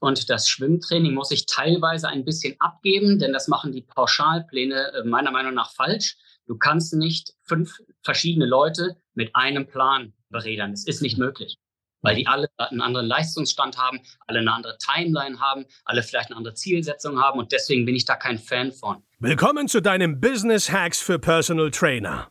[0.00, 5.04] Und das Schwimmtraining muss ich teilweise ein bisschen abgeben, denn das machen die Pauschalpläne äh,
[5.04, 6.16] meiner Meinung nach falsch.
[6.46, 10.70] Du kannst nicht fünf verschiedene Leute mit einem Plan beredern.
[10.70, 11.58] Das ist nicht möglich,
[12.00, 16.36] weil die alle einen anderen Leistungsstand haben, alle eine andere Timeline haben, alle vielleicht eine
[16.36, 19.02] andere Zielsetzung haben und deswegen bin ich da kein Fan von.
[19.18, 22.30] Willkommen zu deinem Business Hacks für Personal Trainer.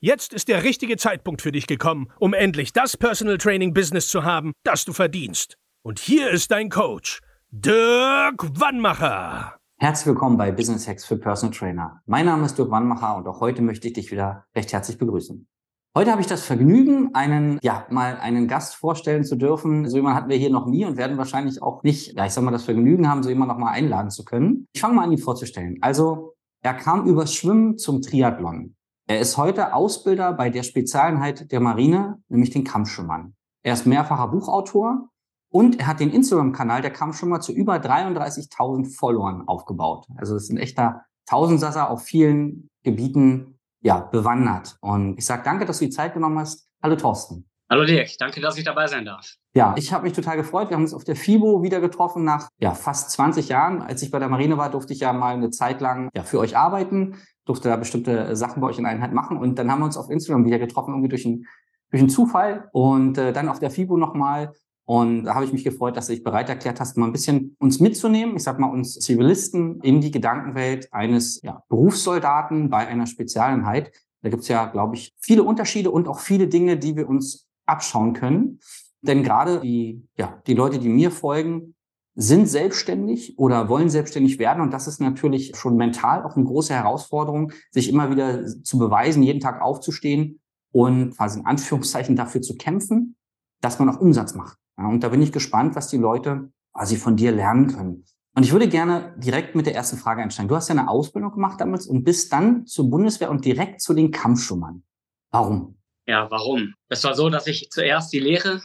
[0.00, 4.22] Jetzt ist der richtige Zeitpunkt für dich gekommen, um endlich das Personal Training Business zu
[4.22, 5.58] haben, das du verdienst.
[5.82, 7.18] Und hier ist dein Coach,
[7.50, 9.56] Dirk Wannmacher.
[9.80, 12.00] Herzlich willkommen bei Business Hacks für Personal Trainer.
[12.06, 15.48] Mein Name ist Dirk Wannmacher und auch heute möchte ich dich wieder recht herzlich begrüßen.
[15.96, 19.90] Heute habe ich das Vergnügen, einen, ja, mal einen Gast vorstellen zu dürfen.
[19.90, 22.44] So jemand hatten wir hier noch nie und werden wahrscheinlich auch nicht, ja, ich sag
[22.44, 24.68] mal, das Vergnügen haben, so jemand noch mal einladen zu können.
[24.72, 25.78] Ich fange mal an, ihn vorzustellen.
[25.80, 28.76] Also, er kam übers Schwimmen zum Triathlon.
[29.10, 33.34] Er ist heute Ausbilder bei der Spezialeinheit der Marine, nämlich den Kampfschwimmern.
[33.62, 35.08] Er ist mehrfacher Buchautor
[35.50, 40.06] und er hat den Instagram-Kanal der Kampfschwimmer zu über 33.000 Followern aufgebaut.
[40.16, 44.76] Also ist ein echter Tausendsasser auf vielen Gebieten ja, bewandert.
[44.82, 46.68] Und ich sage danke, dass du die Zeit genommen hast.
[46.82, 47.47] Hallo Thorsten.
[47.70, 49.34] Hallo Dirk, danke, dass ich dabei sein darf.
[49.54, 50.70] Ja, ich habe mich total gefreut.
[50.70, 53.82] Wir haben uns auf der FIBO wieder getroffen nach ja, fast 20 Jahren.
[53.82, 56.38] Als ich bei der Marine war, durfte ich ja mal eine Zeit lang ja, für
[56.38, 59.36] euch arbeiten, durfte da bestimmte Sachen bei euch in Einheit machen.
[59.36, 61.44] Und dann haben wir uns auf Instagram wieder getroffen, irgendwie durch einen,
[61.90, 62.70] durch einen Zufall.
[62.72, 64.54] Und äh, dann auf der FIBO nochmal.
[64.86, 67.54] Und da habe ich mich gefreut, dass du dich bereit erklärt hast, mal ein bisschen
[67.58, 73.06] uns mitzunehmen, ich sag mal uns Zivilisten in die Gedankenwelt eines ja, Berufssoldaten bei einer
[73.06, 73.92] Spezialeinheit.
[74.22, 78.12] Da gibt's ja, glaube ich, viele Unterschiede und auch viele Dinge, die wir uns abschauen
[78.12, 78.60] können.
[79.02, 81.74] Denn gerade die, ja, die Leute, die mir folgen,
[82.14, 84.60] sind selbstständig oder wollen selbstständig werden.
[84.60, 89.22] Und das ist natürlich schon mental auch eine große Herausforderung, sich immer wieder zu beweisen,
[89.22, 90.40] jeden Tag aufzustehen
[90.72, 93.14] und quasi in Anführungszeichen dafür zu kämpfen,
[93.60, 94.58] dass man auch Umsatz macht.
[94.76, 98.04] Ja, und da bin ich gespannt, was die Leute quasi von dir lernen können.
[98.34, 100.48] Und ich würde gerne direkt mit der ersten Frage einsteigen.
[100.48, 103.94] Du hast ja eine Ausbildung gemacht damals und bist dann zur Bundeswehr und direkt zu
[103.94, 104.82] den Kampfschummern.
[105.30, 105.77] Warum?
[106.08, 106.74] Ja, warum?
[106.88, 108.62] Es war so, dass ich zuerst die Lehre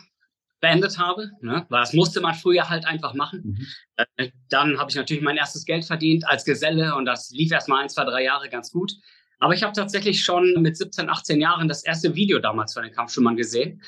[0.61, 1.65] beendet habe, ne?
[1.67, 3.41] weil das musste man früher halt einfach machen.
[3.43, 3.67] Mhm.
[4.15, 7.67] Äh, dann habe ich natürlich mein erstes Geld verdient als Geselle und das lief erst
[7.67, 8.93] mal ein, zwei, drei Jahre ganz gut.
[9.39, 12.93] Aber ich habe tatsächlich schon mit 17, 18 Jahren das erste Video damals von den
[12.93, 13.83] Kampfschwimmern gesehen.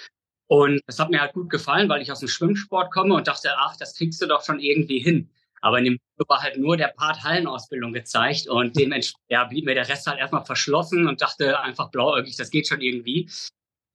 [0.47, 3.51] Und es hat mir halt gut gefallen, weil ich aus dem Schwimmsport komme und dachte,
[3.57, 5.29] ach, das kriegst du doch schon irgendwie hin.
[5.65, 9.65] Aber in dem Video war halt nur der Part Hallenausbildung gezeigt und dementsprechend ja, blieb
[9.65, 13.27] mir der Rest halt erstmal verschlossen und dachte einfach blauäugig, das geht schon irgendwie.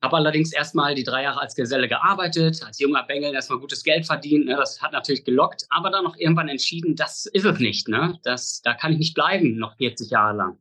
[0.03, 4.05] Habe allerdings erstmal die drei Jahre als Geselle gearbeitet, als junger Bengel erstmal gutes Geld
[4.05, 4.47] verdient.
[4.47, 4.57] Ne?
[4.57, 7.87] Das hat natürlich gelockt, aber dann noch irgendwann entschieden, das ist es nicht.
[7.87, 8.19] Ne?
[8.25, 10.59] Das, da kann ich nicht bleiben, noch 40 Jahre lang.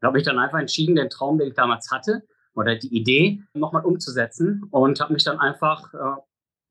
[0.00, 3.44] Da habe ich dann einfach entschieden, den Traum, den ich damals hatte, oder die Idee
[3.54, 6.20] nochmal umzusetzen und habe mich dann einfach äh,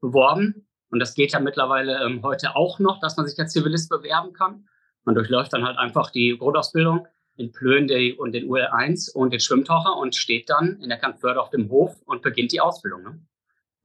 [0.02, 3.90] beworben und das geht ja mittlerweile ähm, heute auch noch, dass man sich als Zivilist
[3.90, 4.68] bewerben kann.
[5.04, 7.84] Man durchläuft dann halt einfach die Grundausbildung in Plön
[8.18, 11.96] und den UL1 und den Schwimmtaucher und steht dann in der Kampförde auf dem Hof
[12.06, 13.04] und beginnt die Ausbildung.
[13.04, 13.22] Ne?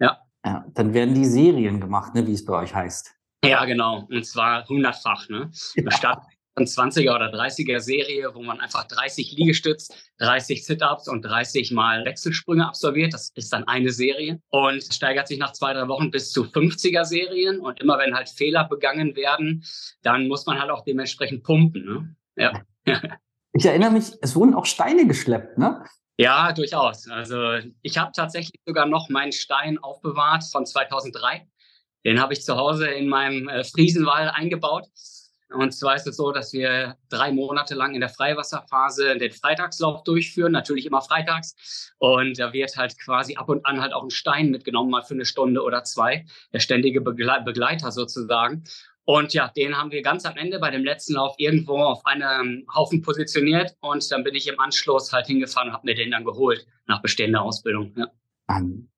[0.01, 0.19] Ja.
[0.45, 0.65] ja.
[0.75, 3.15] Dann werden die Serien gemacht, ne, wie es bei euch heißt.
[3.45, 4.07] Ja, genau.
[4.11, 5.29] Und zwar hundertfach.
[5.29, 5.51] Ne?
[5.75, 5.91] Ja.
[5.91, 6.23] Statt
[6.57, 12.67] 20er oder 30er Serie, wo man einfach 30 Liegestütz, 30 Sit-ups und 30 mal Wechselsprünge
[12.67, 13.15] absolviert.
[13.15, 17.05] Das ist dann eine Serie und steigert sich nach zwei, drei Wochen bis zu 50er
[17.05, 17.61] Serien.
[17.61, 19.65] Und immer wenn halt Fehler begangen werden,
[20.03, 21.85] dann muss man halt auch dementsprechend pumpen.
[21.85, 22.17] Ne?
[22.37, 22.63] Ja.
[23.55, 25.85] Ich erinnere mich, es wurden auch Steine geschleppt, ne?
[26.17, 27.07] Ja, durchaus.
[27.09, 31.47] Also ich habe tatsächlich sogar noch meinen Stein aufbewahrt von 2003.
[32.05, 34.87] Den habe ich zu Hause in meinem äh, Friesenwall eingebaut.
[35.55, 40.03] Und zwar ist es so, dass wir drei Monate lang in der Freiwasserphase den Freitagslauf
[40.05, 41.93] durchführen, natürlich immer freitags.
[41.99, 45.15] Und da wird halt quasi ab und an halt auch ein Stein mitgenommen, mal für
[45.15, 48.65] eine Stunde oder zwei, der ständige Begleiter sozusagen.
[49.05, 52.65] Und ja, den haben wir ganz am Ende bei dem letzten Lauf irgendwo auf einem
[52.73, 53.77] Haufen positioniert.
[53.81, 57.03] Und dann bin ich im Anschluss halt hingefahren und habe mir den dann geholt nach
[57.03, 57.93] bestehender Ausbildung.
[57.97, 58.07] Ja.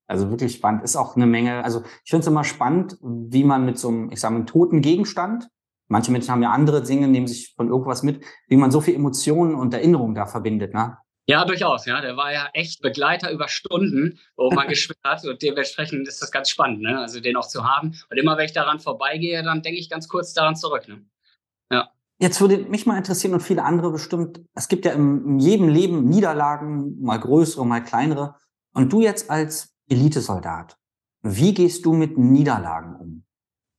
[0.07, 0.83] Also wirklich spannend.
[0.83, 1.63] Ist auch eine Menge.
[1.63, 4.81] Also ich finde es immer spannend, wie man mit so einem, ich sage mal, toten
[4.81, 5.49] Gegenstand
[5.87, 8.95] Manche Menschen haben ja andere Dinge, nehmen sich von irgendwas mit, wie man so viel
[8.95, 10.97] Emotionen und Erinnerungen da verbindet, ne?
[11.27, 12.01] Ja, durchaus, ja.
[12.01, 16.31] Der war ja echt Begleiter über Stunden, wo man geschwimmt hat und dementsprechend ist das
[16.31, 16.99] ganz spannend, ne?
[16.99, 17.95] Also den auch zu haben.
[18.09, 21.05] Und immer wenn ich daran vorbeigehe, dann denke ich ganz kurz daran zurück, ne?
[21.71, 21.89] Ja.
[22.19, 26.05] Jetzt würde mich mal interessieren und viele andere bestimmt, es gibt ja in jedem Leben
[26.05, 28.35] Niederlagen, mal größere, mal kleinere.
[28.73, 30.77] Und du jetzt als Elitesoldat,
[31.23, 33.24] wie gehst du mit Niederlagen um?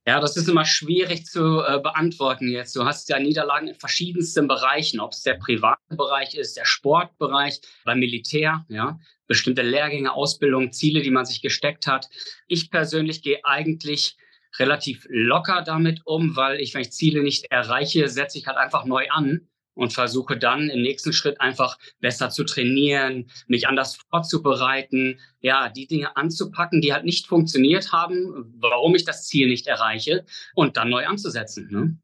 [0.08, 2.76] Ja, das ist immer schwierig zu äh, beantworten jetzt.
[2.76, 7.61] Du hast ja Niederlagen in verschiedensten Bereichen, ob es der private Bereich ist, der Sportbereich,
[7.85, 12.08] beim Militär, ja, bestimmte Lehrgänge, Ausbildung, Ziele, die man sich gesteckt hat.
[12.47, 14.17] Ich persönlich gehe eigentlich
[14.61, 18.85] relativ locker damit um, weil ich, wenn ich Ziele nicht erreiche, setze ich halt einfach
[18.85, 25.20] neu an und versuche dann im nächsten Schritt einfach besser zu trainieren, mich anders vorzubereiten,
[25.40, 30.25] ja, die Dinge anzupacken, die halt nicht funktioniert haben, warum ich das Ziel nicht erreiche
[30.55, 31.69] und dann neu anzusetzen.
[31.70, 31.99] Ne?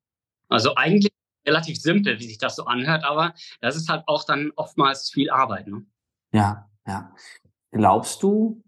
[0.48, 1.12] Also eigentlich
[1.46, 5.30] relativ simpel, wie sich das so anhört, aber das ist halt auch dann oftmals viel
[5.30, 5.66] Arbeit.
[5.66, 5.84] Ne?
[6.32, 7.12] Ja, ja.
[7.72, 8.62] Glaubst du,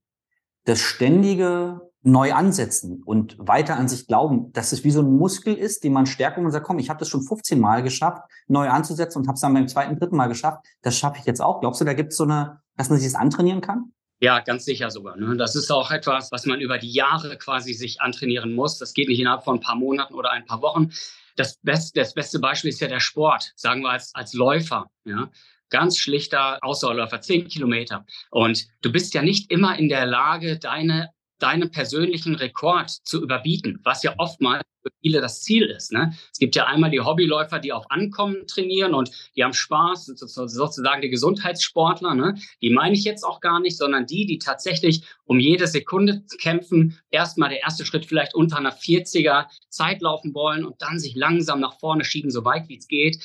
[0.64, 5.54] das ständige neu ansetzen und weiter an sich glauben, dass es wie so ein Muskel
[5.54, 8.22] ist, den man stärkt und man sagt, komm, ich habe das schon 15 Mal geschafft,
[8.46, 11.40] neu anzusetzen und habe es dann beim zweiten, dritten Mal geschafft, das schaffe ich jetzt
[11.40, 11.60] auch.
[11.60, 13.92] Glaubst du, da gibt es so eine, dass man sich das antrainieren kann?
[14.20, 15.16] Ja, ganz sicher sogar.
[15.16, 15.36] Ne?
[15.36, 18.78] Das ist auch etwas, was man über die Jahre quasi sich antrainieren muss.
[18.78, 20.90] Das geht nicht innerhalb von ein paar Monaten oder ein paar Wochen.
[21.36, 24.86] Das beste, das beste Beispiel ist ja der Sport, sagen wir als, als Läufer.
[25.04, 25.30] Ja?
[25.70, 28.06] ganz schlichter Ausdauerläufer, zehn Kilometer.
[28.30, 31.10] Und du bist ja nicht immer in der Lage, deine
[31.44, 35.92] deinen persönlichen Rekord zu überbieten, was ja oftmals für viele das Ziel ist.
[35.92, 36.14] Ne?
[36.32, 41.02] Es gibt ja einmal die Hobbyläufer, die auf Ankommen trainieren und die haben Spaß, sozusagen
[41.02, 42.14] die Gesundheitssportler.
[42.14, 42.34] Ne?
[42.62, 46.98] Die meine ich jetzt auch gar nicht, sondern die, die tatsächlich um jede Sekunde kämpfen,
[47.10, 51.60] erstmal der erste Schritt vielleicht unter einer 40er Zeit laufen wollen und dann sich langsam
[51.60, 53.22] nach vorne schieben, so weit wie es geht.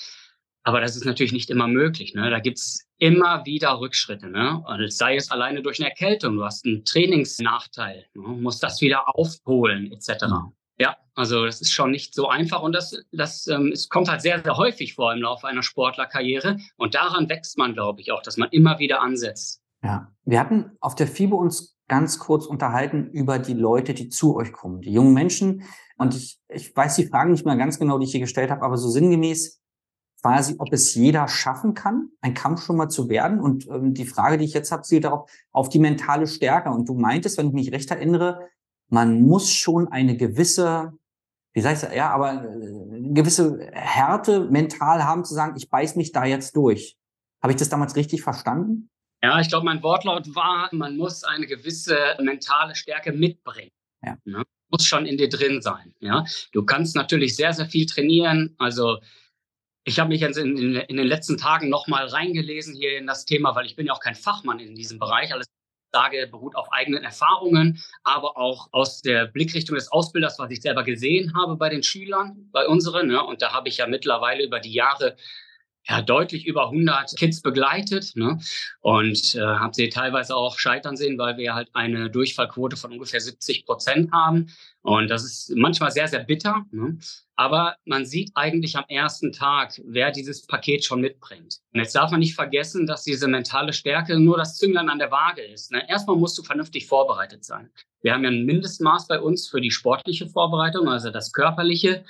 [0.64, 2.16] Aber das ist natürlich nicht immer möglich.
[2.16, 2.30] Ne?
[2.30, 4.30] Da gibt's immer wieder Rückschritte.
[4.30, 4.62] Ne?
[4.66, 8.28] Und sei es alleine durch eine Erkältung, du hast einen Trainingsnachteil, ne?
[8.28, 10.26] musst das wieder aufholen, etc.
[10.28, 10.54] Mhm.
[10.78, 14.22] Ja, also das ist schon nicht so einfach und das, das ähm, es kommt halt
[14.22, 16.58] sehr, sehr häufig vor im Laufe einer Sportlerkarriere.
[16.78, 19.62] Und daran wächst man, glaube ich, auch, dass man immer wieder ansetzt.
[19.84, 24.36] Ja, wir hatten auf der FIBO uns ganz kurz unterhalten über die Leute, die zu
[24.36, 25.64] euch kommen, die jungen Menschen.
[25.98, 28.62] Und ich, ich weiß die Fragen nicht mehr ganz genau, die ich hier gestellt habe,
[28.62, 29.59] aber so sinngemäß,
[30.22, 33.40] quasi, ob es jeder schaffen kann, ein Kampfschwimmer zu werden.
[33.40, 36.70] Und ähm, die Frage, die ich jetzt habe, zielt darauf, auf die mentale Stärke.
[36.70, 38.50] Und du meintest, wenn ich mich recht erinnere,
[38.90, 40.94] man muss schon eine gewisse,
[41.54, 45.96] wie sag ich ja, aber äh, eine gewisse Härte mental haben zu sagen, ich beiß
[45.96, 46.98] mich da jetzt durch.
[47.42, 48.90] Habe ich das damals richtig verstanden?
[49.22, 53.72] Ja, ich glaube, mein Wortlaut war, man muss eine gewisse mentale Stärke mitbringen.
[54.02, 54.18] Ja.
[54.26, 54.44] Ne?
[54.70, 55.94] Muss schon in dir drin sein.
[56.00, 58.56] Ja, du kannst natürlich sehr, sehr viel trainieren.
[58.60, 59.00] Also
[59.90, 63.26] ich habe mich jetzt in, in, in, den letzten Tagen nochmal reingelesen hier in das
[63.26, 65.34] Thema, weil ich bin ja auch kein Fachmann in diesem Bereich.
[65.34, 65.48] Alles
[65.92, 70.84] sage, beruht auf eigenen Erfahrungen, aber auch aus der Blickrichtung des Ausbilders, was ich selber
[70.84, 73.08] gesehen habe bei den Schülern, bei unseren.
[73.08, 73.24] Ne?
[73.24, 75.16] Und da habe ich ja mittlerweile über die Jahre
[75.88, 78.40] ja, deutlich über 100 Kids begleitet ne?
[78.82, 83.22] und äh, habe sie teilweise auch scheitern sehen, weil wir halt eine Durchfallquote von ungefähr
[83.22, 84.52] 70 Prozent haben.
[84.82, 86.66] Und das ist manchmal sehr, sehr bitter.
[86.72, 86.98] Ne?
[87.36, 91.60] Aber man sieht eigentlich am ersten Tag, wer dieses Paket schon mitbringt.
[91.74, 95.12] Und jetzt darf man nicht vergessen, dass diese mentale Stärke nur das Zünglein an der
[95.12, 95.72] Waage ist.
[95.72, 95.88] Ne?
[95.90, 97.70] Erstmal musst du vernünftig vorbereitet sein.
[98.02, 102.06] Wir haben ja ein Mindestmaß bei uns für die sportliche Vorbereitung, also das körperliche.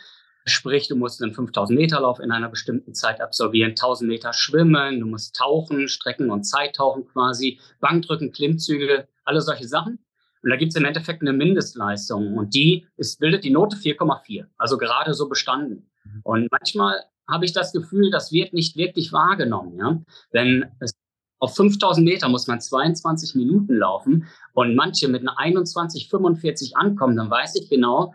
[0.45, 5.00] Sprich, du musst einen 5000 Meter Lauf in einer bestimmten Zeit absolvieren, 1000 Meter schwimmen,
[5.00, 9.99] du musst tauchen, Strecken- und Zeittauchen quasi, Bankdrücken, Klimmzüge, alle solche Sachen.
[10.42, 14.46] Und da gibt es im Endeffekt eine Mindestleistung und die ist, bildet die Note 4,4,
[14.58, 15.90] also gerade so bestanden.
[16.04, 16.22] Mhm.
[16.24, 19.78] Und manchmal habe ich das Gefühl, das wird nicht wirklich wahrgenommen.
[19.78, 20.02] Ja?
[20.34, 20.94] Denn es,
[21.40, 27.30] auf 5000 Meter muss man 22 Minuten laufen und manche mit einer 21,45 ankommen, dann
[27.30, 28.14] weiß ich genau,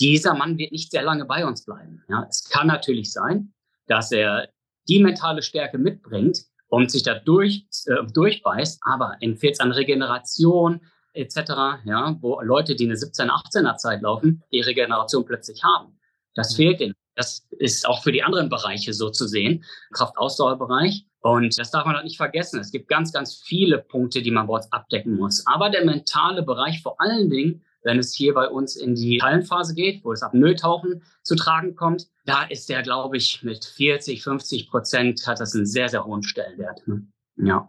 [0.00, 2.02] dieser Mann wird nicht sehr lange bei uns bleiben.
[2.08, 3.52] Ja, es kann natürlich sein,
[3.86, 4.48] dass er
[4.88, 10.80] die mentale Stärke mitbringt und sich da durch, äh, durchbeißt, aber empfiehlt es an Regeneration
[11.14, 15.98] etc., ja, wo Leute, die eine 17er, 18er Zeit laufen, die Regeneration plötzlich haben.
[16.34, 16.56] Das mhm.
[16.56, 16.94] fehlt ihnen.
[17.14, 21.04] Das ist auch für die anderen Bereiche so zu sehen, Kraftausdauerbereich.
[21.20, 22.58] Und das darf man halt nicht vergessen.
[22.58, 25.46] Es gibt ganz, ganz viele Punkte, die man bei uns abdecken muss.
[25.46, 29.74] Aber der mentale Bereich vor allen Dingen wenn es hier bei uns in die Hallenphase
[29.74, 34.70] geht, wo das Apnoe-Tauchen zu tragen kommt, da ist der, glaube ich, mit 40, 50
[34.70, 36.86] Prozent hat das einen sehr, sehr hohen Stellenwert.
[36.86, 37.06] Ne?
[37.36, 37.68] Ja.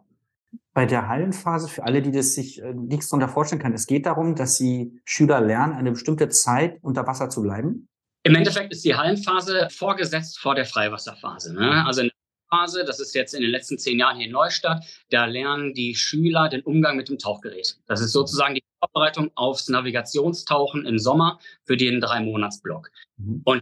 [0.74, 4.06] Bei der Hallenphase, für alle, die das sich äh, nichts darunter vorstellen können, es geht
[4.06, 7.88] darum, dass die Schüler lernen, eine bestimmte Zeit unter Wasser zu bleiben.
[8.24, 11.54] Im Endeffekt ist die Hallenphase vorgesetzt vor der Freiwasserphase.
[11.54, 11.86] Ne?
[11.86, 12.12] Also in
[12.50, 15.96] Phase, das ist jetzt in den letzten zehn Jahren hier in Neustadt, da lernen die
[15.96, 17.78] Schüler den Umgang mit dem Tauchgerät.
[17.88, 22.92] Das ist sozusagen die Vorbereitung aufs Navigationstauchen im Sommer für den drei Monatsblock.
[23.18, 23.42] Mhm.
[23.44, 23.62] Und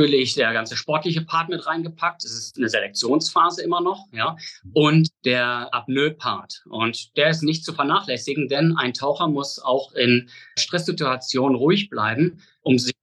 [0.00, 2.24] natürlich der ganze sportliche Part mit reingepackt.
[2.24, 4.36] Es ist eine Selektionsphase immer noch, ja.
[4.72, 6.62] Und der Apnoe-Part.
[6.70, 12.42] Und der ist nicht zu vernachlässigen, denn ein Taucher muss auch in Stresssituationen ruhig bleiben,
[12.62, 12.94] um sich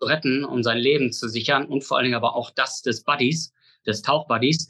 [0.00, 3.02] zu retten, um sein Leben zu sichern und vor allen Dingen aber auch das des
[3.02, 3.52] Buddies,
[3.84, 4.68] des Tauchbuddies.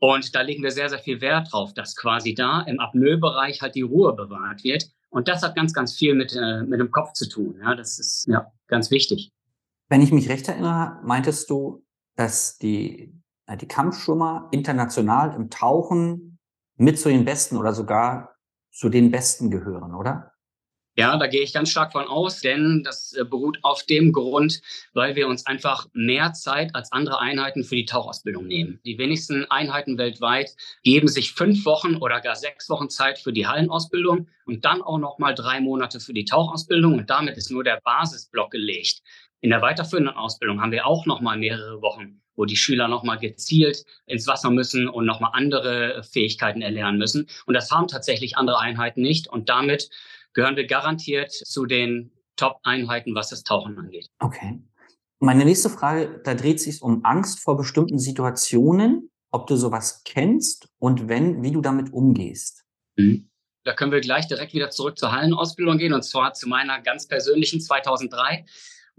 [0.00, 3.74] Und da legen wir sehr, sehr viel Wert drauf, dass quasi da im Apnoe-Bereich halt
[3.74, 4.86] die Ruhe bewahrt wird.
[5.10, 7.58] Und das hat ganz, ganz viel mit, äh, mit dem Kopf zu tun.
[7.60, 9.32] Ja, das ist ja ganz wichtig.
[9.88, 13.14] Wenn ich mich recht erinnere, meintest du, dass die,
[13.46, 16.38] äh, die Kampfschwimmer international im Tauchen
[16.76, 18.36] mit zu den Besten oder sogar
[18.70, 20.32] zu den Besten gehören, oder?
[20.98, 24.60] Ja, da gehe ich ganz stark von aus, denn das äh, beruht auf dem Grund,
[24.94, 28.80] weil wir uns einfach mehr Zeit als andere Einheiten für die Tauchausbildung nehmen.
[28.84, 33.46] Die wenigsten Einheiten weltweit geben sich fünf Wochen oder gar sechs Wochen Zeit für die
[33.46, 37.62] Hallenausbildung und dann auch noch mal drei Monate für die Tauchausbildung und damit ist nur
[37.62, 39.00] der Basisblock gelegt.
[39.40, 43.04] In der weiterführenden Ausbildung haben wir auch noch mal mehrere Wochen, wo die Schüler noch
[43.04, 47.28] mal gezielt ins Wasser müssen und noch mal andere Fähigkeiten erlernen müssen.
[47.46, 49.28] Und das haben tatsächlich andere Einheiten nicht.
[49.28, 49.90] Und damit
[50.32, 54.08] gehören wir garantiert zu den Top-Einheiten, was das Tauchen angeht.
[54.20, 54.60] Okay.
[55.20, 60.68] Meine nächste Frage, da dreht sich um Angst vor bestimmten Situationen, ob du sowas kennst
[60.78, 62.64] und wenn, wie du damit umgehst.
[62.96, 63.28] Mhm.
[63.64, 67.06] Da können wir gleich direkt wieder zurück zur Hallenausbildung gehen und zwar zu meiner ganz
[67.06, 68.46] persönlichen 2003.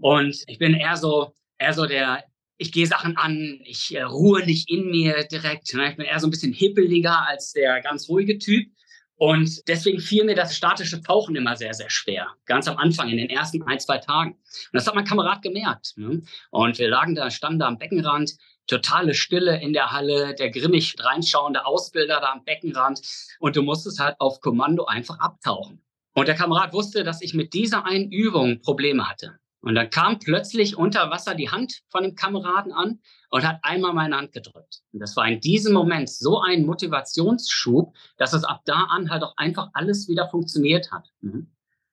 [0.00, 2.24] Und ich bin eher so, eher so der,
[2.56, 5.72] ich gehe Sachen an, ich äh, ruhe nicht in mir direkt.
[5.74, 5.90] Ne?
[5.90, 8.68] Ich bin eher so ein bisschen hippeliger als der ganz ruhige Typ.
[9.16, 12.28] Und deswegen fiel mir das statische Tauchen immer sehr, sehr schwer.
[12.46, 14.30] Ganz am Anfang, in den ersten ein, zwei Tagen.
[14.32, 14.40] Und
[14.72, 15.92] das hat mein Kamerad gemerkt.
[15.96, 16.22] Ne?
[16.50, 20.96] Und wir lagen da, standen da am Beckenrand, totale Stille in der Halle, der grimmig
[20.98, 23.02] reinschauende Ausbilder da am Beckenrand.
[23.40, 25.82] Und du musstest halt auf Kommando einfach abtauchen.
[26.14, 29.38] Und der Kamerad wusste, dass ich mit dieser einen Übung Probleme hatte.
[29.62, 33.00] Und dann kam plötzlich unter Wasser die Hand von dem Kameraden an
[33.30, 34.80] und hat einmal meine Hand gedrückt.
[34.92, 39.22] Und das war in diesem Moment so ein Motivationsschub, dass es ab da an halt
[39.22, 41.10] auch einfach alles wieder funktioniert hat.
[41.20, 41.50] Mhm.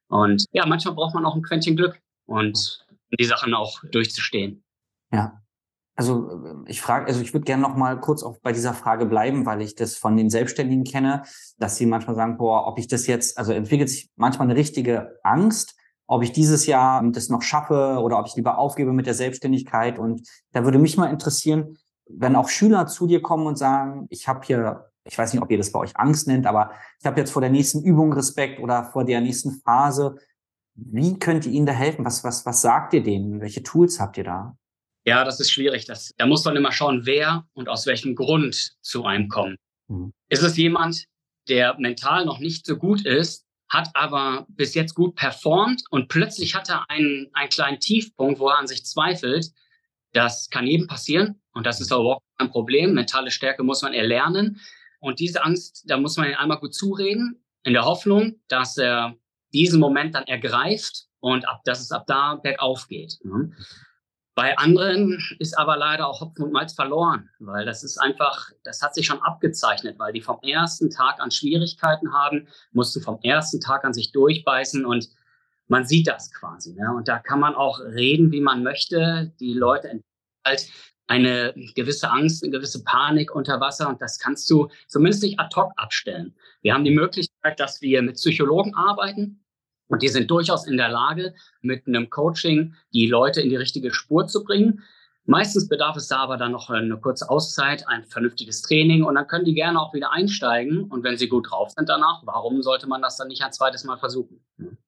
[0.08, 2.86] Und ja, manchmal braucht man auch ein Quäntchen Glück und
[3.20, 4.64] die Sachen auch durchzustehen.
[5.12, 5.42] Ja.
[5.96, 9.48] Also ich frage, also ich würde gerne noch mal kurz auch bei dieser Frage bleiben,
[9.48, 11.24] weil ich das von den Selbstständigen kenne,
[11.58, 15.18] dass sie manchmal sagen, boah, ob ich das jetzt, also entwickelt sich manchmal eine richtige
[15.24, 15.76] Angst,
[16.08, 20.00] ob ich dieses Jahr das noch schaffe oder ob ich lieber aufgebe mit der Selbstständigkeit.
[20.00, 21.78] Und da würde mich mal interessieren,
[22.10, 25.52] wenn auch Schüler zu dir kommen und sagen, ich habe hier, ich weiß nicht, ob
[25.52, 28.62] ihr das bei euch Angst nennt, aber ich habe jetzt vor der nächsten Übung Respekt
[28.62, 30.16] oder vor der nächsten Phase.
[30.76, 32.06] Wie könnt ihr ihnen da helfen?
[32.06, 33.42] Was, was, was sagt ihr denen?
[33.42, 34.58] Welche Tools habt ihr da?
[35.06, 35.86] Ja, das ist schwierig.
[35.86, 39.58] Das, da muss man immer schauen, wer und aus welchem Grund zu einem kommt.
[39.88, 40.14] Mhm.
[40.30, 41.06] Ist es jemand,
[41.50, 46.56] der mental noch nicht so gut ist, hat aber bis jetzt gut performt und plötzlich
[46.56, 49.52] hat er einen, einen kleinen Tiefpunkt, wo er an sich zweifelt.
[50.14, 52.94] Das kann jedem passieren und das ist auch kein Problem.
[52.94, 54.60] Mentale Stärke muss man erlernen.
[55.00, 59.16] Und diese Angst, da muss man ihn einmal gut zureden, in der Hoffnung, dass er
[59.54, 63.18] diesen Moment dann ergreift und ab, dass es ab da bergauf geht.
[63.24, 63.52] Ne?
[64.38, 68.84] Bei anderen ist aber leider auch Hopfen und Malz verloren, weil das ist einfach, das
[68.84, 73.60] hat sich schon abgezeichnet, weil die vom ersten Tag an Schwierigkeiten haben, mussten vom ersten
[73.60, 75.10] Tag an sich durchbeißen und
[75.70, 76.74] man sieht das quasi.
[76.74, 76.94] Ne?
[76.96, 79.34] Und da kann man auch reden, wie man möchte.
[79.40, 80.04] Die Leute
[80.46, 80.70] halt
[81.08, 85.56] eine gewisse Angst, eine gewisse Panik unter Wasser und das kannst du zumindest nicht ad
[85.56, 86.36] hoc abstellen.
[86.62, 89.44] Wir haben die Möglichkeit, dass wir mit Psychologen arbeiten,
[89.88, 93.94] und die sind durchaus in der Lage, mit einem Coaching die Leute in die richtige
[93.94, 94.84] Spur zu bringen.
[95.26, 99.28] Meistens bedarf es da aber dann noch eine kurze Auszeit, ein vernünftiges Training und dann
[99.28, 100.84] können die gerne auch wieder einsteigen.
[100.84, 103.84] Und wenn sie gut drauf sind danach, warum sollte man das dann nicht ein zweites
[103.84, 104.40] Mal versuchen?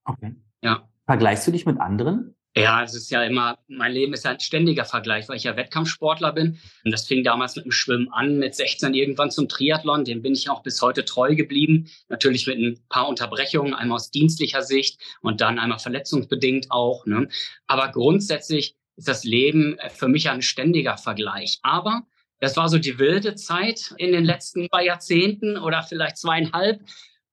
[0.05, 0.35] Okay.
[0.61, 0.87] Ja.
[1.05, 2.35] Vergleichst du dich mit anderen?
[2.55, 5.55] Ja, es ist ja immer, mein Leben ist ja ein ständiger Vergleich, weil ich ja
[5.55, 6.59] Wettkampfsportler bin.
[6.83, 10.03] Und das fing damals mit dem Schwimmen an, mit 16 irgendwann zum Triathlon.
[10.03, 11.89] Dem bin ich auch bis heute treu geblieben.
[12.09, 17.05] Natürlich mit ein paar Unterbrechungen, einmal aus dienstlicher Sicht und dann einmal verletzungsbedingt auch.
[17.05, 17.29] Ne?
[17.67, 21.59] Aber grundsätzlich ist das Leben für mich ein ständiger Vergleich.
[21.61, 22.03] Aber
[22.39, 26.81] das war so die wilde Zeit in den letzten zwei Jahrzehnten oder vielleicht zweieinhalb.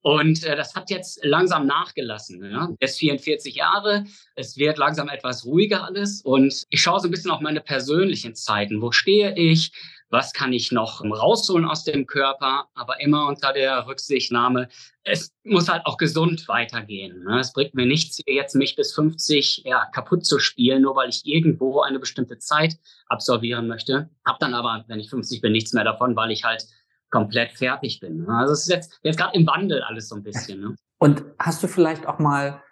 [0.07, 2.41] Und äh, das hat jetzt langsam nachgelassen.
[2.45, 2.69] Ja?
[2.79, 4.05] Er ist 44 Jahre,
[4.37, 6.23] es wird langsam etwas ruhiger alles.
[6.23, 8.81] Und ich schaue so ein bisschen auf meine persönlichen Zeiten.
[8.81, 9.73] Wo stehe ich?
[10.09, 12.69] Was kann ich noch rausholen aus dem Körper?
[12.75, 14.69] Aber immer unter der Rücksichtnahme,
[15.03, 17.25] es muss halt auch gesund weitergehen.
[17.25, 17.41] Ne?
[17.41, 21.23] Es bringt mir nichts, jetzt mich bis 50 ja, kaputt zu spielen, nur weil ich
[21.25, 22.77] irgendwo eine bestimmte Zeit
[23.09, 24.09] absolvieren möchte.
[24.25, 26.65] Hab dann aber, wenn ich 50 bin, nichts mehr davon, weil ich halt
[27.11, 28.25] komplett fertig bin.
[28.25, 28.29] Ne?
[28.29, 30.61] Also es ist jetzt, jetzt gerade im Wandel alles so ein bisschen.
[30.61, 30.77] Ne?
[30.99, 32.63] Und hast du vielleicht auch mal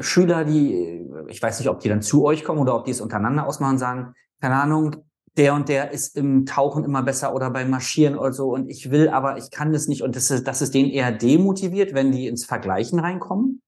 [0.00, 3.00] Schüler, die, ich weiß nicht, ob die dann zu euch kommen oder ob die es
[3.00, 5.04] untereinander ausmachen, sagen, keine Ahnung,
[5.36, 8.90] der und der ist im Tauchen immer besser oder beim Marschieren oder so und ich
[8.90, 12.12] will, aber ich kann das nicht und das ist, das ist den eher demotiviert, wenn
[12.12, 13.62] die ins Vergleichen reinkommen?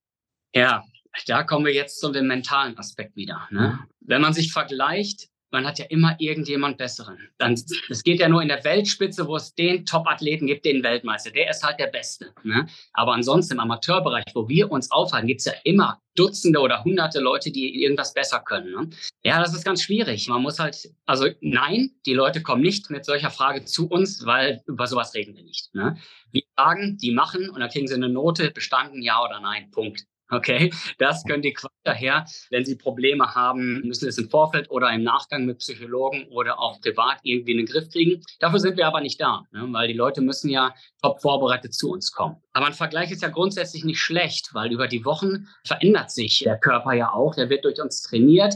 [0.54, 0.82] Ja,
[1.26, 3.48] da kommen wir jetzt zu dem mentalen Aspekt wieder.
[3.50, 3.78] Ne?
[4.00, 7.16] Wenn man sich vergleicht, man hat ja immer irgendjemand Besseren.
[7.38, 11.30] Dann, es geht ja nur in der Weltspitze, wo es den Top-Athleten gibt, den Weltmeister.
[11.30, 12.34] Der ist halt der Beste.
[12.42, 12.66] Ne?
[12.92, 17.20] Aber ansonsten im Amateurbereich, wo wir uns aufhalten, gibt es ja immer Dutzende oder Hunderte
[17.20, 18.72] Leute, die irgendwas besser können.
[18.72, 18.90] Ne?
[19.22, 20.28] Ja, das ist ganz schwierig.
[20.28, 24.60] Man muss halt, also nein, die Leute kommen nicht mit solcher Frage zu uns, weil
[24.66, 25.72] über sowas reden wir nicht.
[25.72, 25.96] Ne?
[26.32, 30.04] Wir sagen, die machen und dann kriegen sie eine Note, bestanden, ja oder nein, Punkt.
[30.34, 35.02] Okay, das können die daher, wenn sie Probleme haben, müssen es im Vorfeld oder im
[35.02, 38.22] Nachgang mit Psychologen oder auch privat irgendwie in den Griff kriegen.
[38.40, 39.66] Dafür sind wir aber nicht da, ne?
[39.70, 42.36] weil die Leute müssen ja top vorbereitet zu uns kommen.
[42.52, 46.58] Aber ein Vergleich ist ja grundsätzlich nicht schlecht, weil über die Wochen verändert sich der
[46.58, 47.34] Körper ja auch.
[47.34, 48.54] Der wird durch uns trainiert.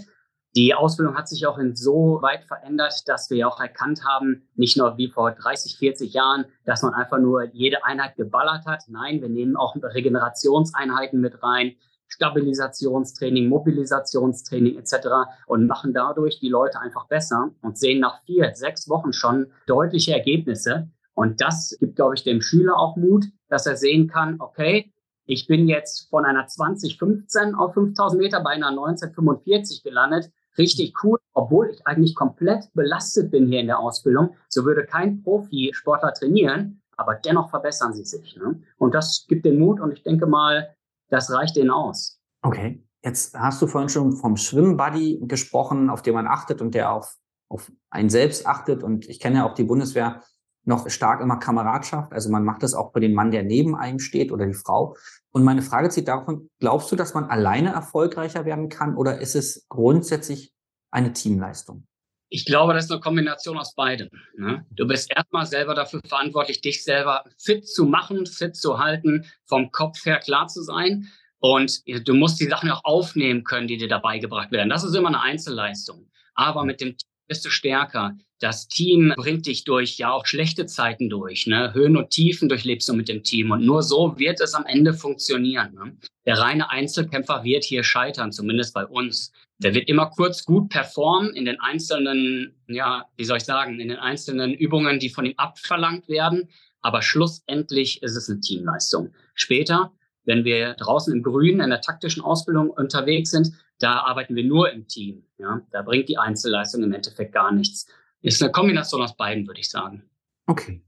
[0.56, 5.08] Die Ausbildung hat sich auch insoweit verändert, dass wir auch erkannt haben, nicht nur wie
[5.08, 8.84] vor 30, 40 Jahren, dass man einfach nur jede Einheit geballert hat.
[8.88, 11.76] Nein, wir nehmen auch Regenerationseinheiten mit rein,
[12.08, 15.08] Stabilisationstraining, Mobilisationstraining etc.
[15.46, 20.12] und machen dadurch die Leute einfach besser und sehen nach vier, sechs Wochen schon deutliche
[20.12, 20.88] Ergebnisse.
[21.12, 24.92] Und das gibt, glaube ich, dem Schüler auch Mut, dass er sehen kann, okay,
[25.26, 31.18] ich bin jetzt von einer 2015 auf 5000 Meter bei einer 1945 gelandet richtig cool,
[31.34, 34.34] obwohl ich eigentlich komplett belastet bin hier in der Ausbildung.
[34.48, 38.36] So würde kein Profisportler trainieren, aber dennoch verbessern sie sich.
[38.36, 38.60] Ne?
[38.76, 40.74] Und das gibt den Mut und ich denke mal,
[41.08, 42.20] das reicht denen aus.
[42.42, 42.84] Okay.
[43.04, 47.16] Jetzt hast du vorhin schon vom Schwimmbuddy gesprochen, auf den man achtet und der auf,
[47.48, 48.82] auf einen selbst achtet.
[48.82, 50.22] Und ich kenne ja auch die Bundeswehr
[50.68, 52.12] noch stark immer Kameradschaft.
[52.12, 54.96] Also man macht das auch bei dem Mann, der neben einem steht oder die Frau.
[55.32, 59.34] Und meine Frage zieht davon, glaubst du, dass man alleine erfolgreicher werden kann oder ist
[59.34, 60.52] es grundsätzlich
[60.90, 61.87] eine Teamleistung?
[62.30, 64.10] Ich glaube, das ist eine Kombination aus beidem.
[64.37, 64.66] Ne?
[64.70, 69.70] Du bist erstmal selber dafür verantwortlich, dich selber fit zu machen, fit zu halten, vom
[69.70, 71.09] Kopf her klar zu sein.
[71.40, 74.68] Und du musst die Sachen auch aufnehmen können, die dir dabei gebracht werden.
[74.68, 76.11] Das ist immer eine Einzelleistung.
[76.35, 76.96] Aber mit dem
[77.28, 78.16] bist du stärker.
[78.40, 81.46] Das Team bringt dich durch ja auch schlechte Zeiten durch.
[81.46, 81.74] Ne?
[81.74, 83.50] Höhen und Tiefen durchlebst du mit dem Team.
[83.50, 85.74] Und nur so wird es am Ende funktionieren.
[85.74, 85.96] Ne?
[86.24, 89.32] Der reine Einzelkämpfer wird hier scheitern, zumindest bei uns.
[89.58, 93.88] Der wird immer kurz gut performen in den einzelnen, ja, wie soll ich sagen, in
[93.88, 96.48] den einzelnen Übungen, die von ihm abverlangt werden.
[96.80, 99.12] Aber schlussendlich ist es eine Teamleistung.
[99.34, 99.92] Später,
[100.24, 104.72] wenn wir draußen im Grün in der taktischen Ausbildung unterwegs sind, da arbeiten wir nur
[104.72, 105.24] im Team.
[105.38, 105.60] Ja?
[105.70, 107.86] Da bringt die Einzelleistung im Endeffekt gar nichts.
[108.20, 110.02] Ist eine Kombination aus beiden, würde ich sagen.
[110.46, 110.82] Okay.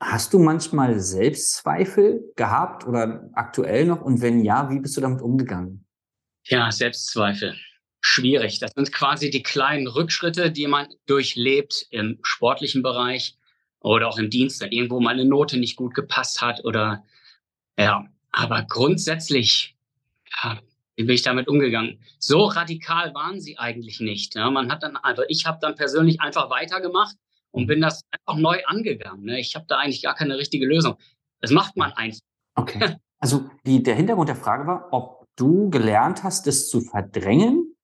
[0.00, 4.02] Hast du manchmal Selbstzweifel gehabt oder aktuell noch?
[4.02, 5.86] Und wenn ja, wie bist du damit umgegangen?
[6.44, 7.54] Ja, Selbstzweifel.
[8.00, 8.58] Schwierig.
[8.58, 13.38] Das sind quasi die kleinen Rückschritte, die man durchlebt im sportlichen Bereich
[13.78, 17.04] oder auch im Dienst, wenn irgendwo mal eine Note nicht gut gepasst hat oder
[17.78, 18.06] ja.
[18.32, 19.76] Aber grundsätzlich
[20.42, 20.58] ja,
[20.96, 22.00] wie bin ich damit umgegangen?
[22.18, 24.34] So radikal waren sie eigentlich nicht.
[24.34, 27.16] Ja, man hat dann, also ich habe dann persönlich einfach weitergemacht
[27.50, 29.24] und bin das einfach neu angegangen.
[29.24, 29.40] Ne?
[29.40, 30.96] Ich habe da eigentlich gar keine richtige Lösung.
[31.40, 32.20] Das macht man einfach.
[32.54, 32.96] Okay.
[33.18, 37.76] Also die, der Hintergrund der Frage war, ob du gelernt hast, das zu verdrängen.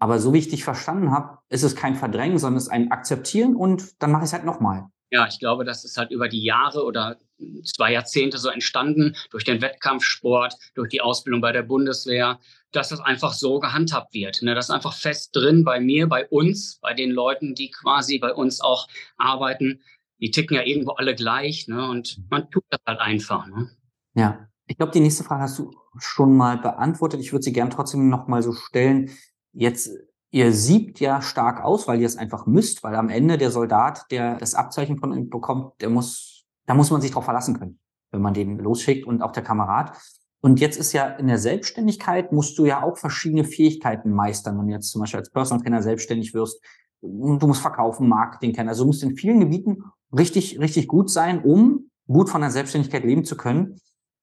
[0.00, 2.90] Aber so wie ich dich verstanden habe, ist es kein Verdrängen, sondern es ist ein
[2.90, 4.88] Akzeptieren und dann mache ich es halt nochmal.
[5.10, 7.18] Ja, ich glaube, das ist halt über die Jahre oder
[7.64, 12.38] zwei Jahrzehnte so entstanden, durch den Wettkampfsport, durch die Ausbildung bei der Bundeswehr,
[12.72, 14.42] dass das einfach so gehandhabt wird.
[14.42, 14.54] Ne?
[14.54, 18.32] Das ist einfach fest drin bei mir, bei uns, bei den Leuten, die quasi bei
[18.32, 19.82] uns auch arbeiten.
[20.20, 21.88] Die ticken ja irgendwo alle gleich ne?
[21.88, 23.46] und man tut das halt einfach.
[23.46, 23.70] Ne?
[24.14, 27.20] Ja, ich glaube, die nächste Frage hast du schon mal beantwortet.
[27.20, 29.10] Ich würde sie gern trotzdem noch mal so stellen.
[29.52, 29.90] Jetzt
[30.30, 34.06] ihr siebt ja stark aus, weil ihr es einfach müsst, weil am Ende der Soldat,
[34.10, 36.40] der das Abzeichen von ihm bekommt, der muss
[36.70, 37.80] da muss man sich drauf verlassen können,
[38.12, 39.98] wenn man den losschickt und auch der Kamerad.
[40.40, 44.56] Und jetzt ist ja in der Selbstständigkeit musst du ja auch verschiedene Fähigkeiten meistern.
[44.56, 46.62] Wenn du jetzt zum Beispiel als Personal Trainer selbstständig wirst,
[47.02, 48.68] du musst verkaufen, Marketing kennen.
[48.68, 49.82] Also du musst in vielen Gebieten
[50.16, 53.80] richtig, richtig gut sein, um gut von der Selbstständigkeit leben zu können.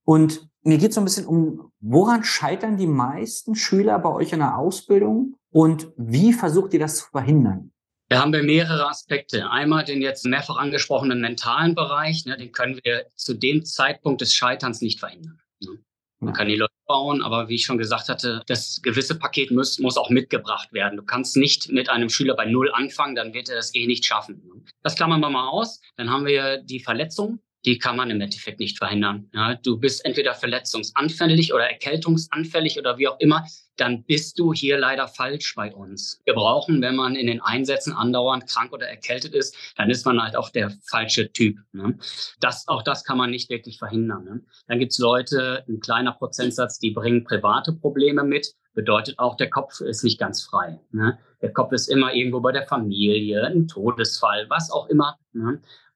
[0.08, 4.32] Und mir geht es so ein bisschen um, woran scheitern die meisten Schüler bei euch
[4.32, 7.74] in der Ausbildung und wie versucht ihr das zu verhindern?
[8.08, 9.52] Da haben wir mehrere Aspekte.
[9.52, 14.34] Einmal den jetzt mehrfach angesprochenen mentalen Bereich, ne, den können wir zu dem Zeitpunkt des
[14.34, 15.42] Scheiterns nicht verhindern.
[15.60, 15.78] Ne.
[16.20, 19.78] Man kann die Leute bauen, aber wie ich schon gesagt hatte, das gewisse Paket muss,
[19.78, 20.96] muss auch mitgebracht werden.
[20.96, 24.06] Du kannst nicht mit einem Schüler bei Null anfangen, dann wird er das eh nicht
[24.06, 24.42] schaffen.
[24.46, 24.64] Ne.
[24.84, 25.82] Das klammern wir mal aus.
[25.98, 27.40] Dann haben wir die Verletzung.
[27.66, 29.30] Die kann man im Endeffekt nicht verhindern.
[29.34, 33.46] Ja, du bist entweder verletzungsanfällig oder erkältungsanfällig oder wie auch immer,
[33.78, 36.20] dann bist du hier leider falsch bei uns.
[36.26, 40.22] Wir brauchen, wenn man in den Einsätzen andauernd krank oder erkältet ist, dann ist man
[40.22, 41.58] halt auch der falsche Typ.
[41.72, 41.98] Ne?
[42.40, 44.24] Das, auch das kann man nicht wirklich verhindern.
[44.26, 44.42] Ne?
[44.68, 48.54] Dann gibt's Leute, ein kleiner Prozentsatz, die bringen private Probleme mit.
[48.74, 50.80] Bedeutet auch, der Kopf ist nicht ganz frei.
[50.92, 51.18] Ne?
[51.42, 55.18] Der Kopf ist immer irgendwo bei der Familie, ein Todesfall, was auch immer.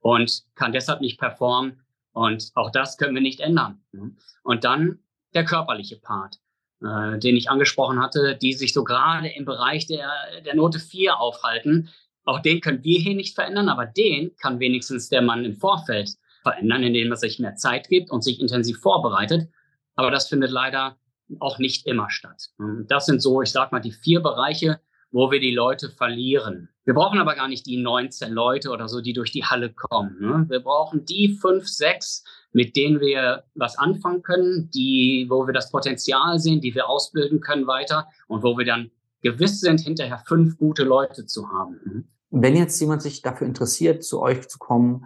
[0.03, 0.09] Ne?
[0.11, 1.81] Und kann deshalb nicht performen.
[2.13, 3.81] Und auch das können wir nicht ändern.
[3.91, 4.15] Ne?
[4.43, 4.99] Und dann
[5.33, 6.39] der körperliche Part
[6.83, 10.09] äh, den ich angesprochen hatte, die sich so gerade im Bereich der,
[10.43, 11.89] der Note 4 aufhalten.
[12.25, 16.09] Auch den können wir hier nicht verändern, aber den kann wenigstens der Mann im Vorfeld
[16.41, 19.47] verändern, indem er sich mehr Zeit gibt und sich intensiv vorbereitet.
[19.95, 20.97] Aber das findet leider
[21.39, 22.49] auch nicht immer statt.
[22.87, 24.79] Das sind so, ich sag mal, die vier Bereiche,
[25.11, 26.69] wo wir die Leute verlieren.
[26.83, 30.17] Wir brauchen aber gar nicht die 19 Leute oder so, die durch die Halle kommen.
[30.19, 30.45] Ne?
[30.49, 35.69] Wir brauchen die fünf, sechs, mit denen wir was anfangen können, die, wo wir das
[35.71, 38.89] Potenzial sehen, die wir ausbilden können weiter und wo wir dann
[39.21, 41.79] gewiss sind, hinterher fünf gute Leute zu haben.
[41.85, 42.07] Mhm.
[42.31, 45.05] Wenn jetzt jemand sich dafür interessiert, zu euch zu kommen,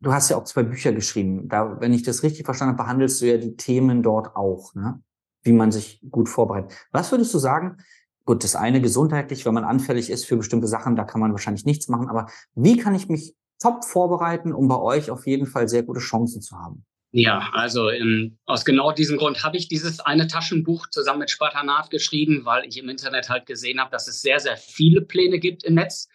[0.00, 1.48] du hast ja auch zwei Bücher geschrieben.
[1.48, 5.02] Da, wenn ich das richtig verstanden habe, behandelst du ja die Themen dort auch, ne?
[5.42, 6.72] wie man sich gut vorbereitet.
[6.92, 7.78] Was würdest du sagen?
[8.24, 11.66] Gut, das eine gesundheitlich, wenn man anfällig ist für bestimmte Sachen, da kann man wahrscheinlich
[11.66, 12.08] nichts machen.
[12.08, 16.00] Aber wie kann ich mich top vorbereiten, um bei euch auf jeden Fall sehr gute
[16.00, 16.84] Chancen zu haben?
[17.16, 21.90] Ja, also ähm, aus genau diesem Grund habe ich dieses eine Taschenbuch zusammen mit Spartanat
[21.90, 25.62] geschrieben, weil ich im Internet halt gesehen habe, dass es sehr, sehr viele Pläne gibt
[25.62, 26.08] im Netz.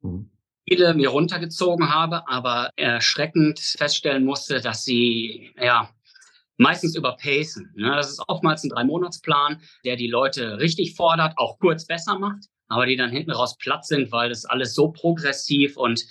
[0.00, 0.30] Mhm.
[0.66, 5.90] Viele mir runtergezogen habe, aber erschreckend feststellen musste, dass sie ja
[6.56, 7.72] meistens überpacen.
[7.76, 7.94] Ne?
[7.94, 12.86] Das ist oftmals ein Drei-Monats-Plan, der die Leute richtig fordert, auch kurz besser macht, aber
[12.86, 16.04] die dann hinten raus platt sind, weil das alles so progressiv und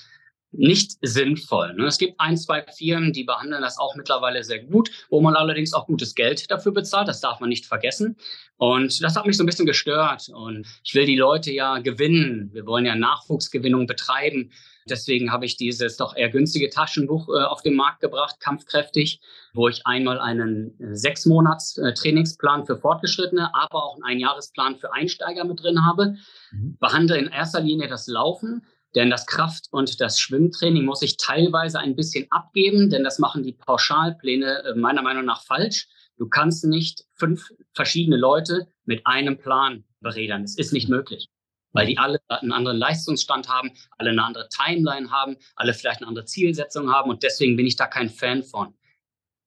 [0.58, 1.74] nicht sinnvoll.
[1.74, 1.86] Ne?
[1.86, 5.74] Es gibt ein, zwei Firmen, die behandeln das auch mittlerweile sehr gut, wo man allerdings
[5.74, 7.08] auch gutes Geld dafür bezahlt.
[7.08, 8.16] Das darf man nicht vergessen.
[8.58, 10.30] Und das hat mich so ein bisschen gestört.
[10.30, 12.50] Und ich will die Leute ja gewinnen.
[12.54, 14.52] Wir wollen ja Nachwuchsgewinnung betreiben.
[14.88, 19.20] Deswegen habe ich dieses doch eher günstige Taschenbuch äh, auf den Markt gebracht, kampfkräftig,
[19.54, 24.78] wo ich einmal einen äh, sechs Monats äh, Trainingsplan für Fortgeschrittene, aber auch einen Einjahresplan
[24.78, 26.18] für Einsteiger mit drin habe.
[26.52, 26.78] Mhm.
[26.80, 31.80] Behandle in erster Linie das Laufen, denn das Kraft- und das Schwimmtraining muss ich teilweise
[31.80, 35.88] ein bisschen abgeben, denn das machen die Pauschalpläne äh, meiner Meinung nach falsch.
[36.18, 40.44] Du kannst nicht fünf verschiedene Leute mit einem Plan beredern.
[40.44, 41.28] Das ist nicht möglich,
[41.76, 46.08] weil die alle einen anderen Leistungsstand haben, alle eine andere Timeline haben, alle vielleicht eine
[46.08, 48.74] andere Zielsetzung haben und deswegen bin ich da kein Fan von.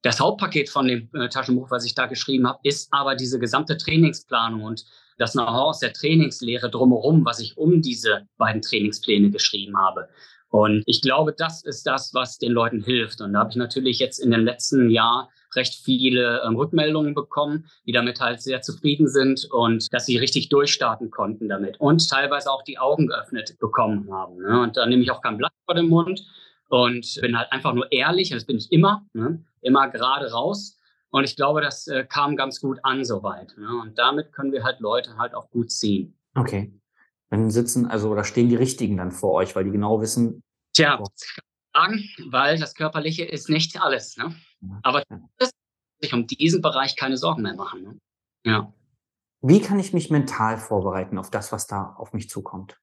[0.03, 3.77] Das Hauptpaket von dem äh, Taschenbuch, was ich da geschrieben habe, ist aber diese gesamte
[3.77, 4.85] Trainingsplanung und
[5.17, 10.09] das Know-how aus der Trainingslehre drumherum, was ich um diese beiden Trainingspläne geschrieben habe.
[10.51, 13.21] Und ich glaube, das ist das, was den Leuten hilft.
[13.21, 17.67] Und da habe ich natürlich jetzt in dem letzten Jahr recht viele ähm, Rückmeldungen bekommen,
[17.87, 22.51] die damit halt sehr zufrieden sind und dass sie richtig durchstarten konnten damit und teilweise
[22.51, 24.37] auch die Augen geöffnet bekommen haben.
[24.39, 24.61] Ne?
[24.61, 26.25] Und da nehme ich auch kein Blatt vor den Mund
[26.69, 29.45] und bin halt einfach nur ehrlich, das bin ich immer, ne?
[29.63, 30.79] immer gerade raus
[31.11, 33.57] und ich glaube, das äh, kam ganz gut an soweit.
[33.57, 33.69] Ne?
[33.81, 36.19] Und damit können wir halt Leute halt auch gut ziehen.
[36.35, 36.73] Okay.
[37.31, 40.43] Dann sitzen, also oder stehen die Richtigen dann vor euch, weil die genau wissen.
[40.75, 41.03] Tja,
[41.75, 44.17] sagen, weil das Körperliche ist nicht alles.
[44.17, 44.35] Ne?
[44.83, 45.03] Aber
[46.01, 47.83] sich um diesen Bereich keine Sorgen mehr machen.
[47.83, 47.99] Ne?
[48.45, 48.73] Ja.
[49.41, 52.77] Wie kann ich mich mental vorbereiten auf das, was da auf mich zukommt?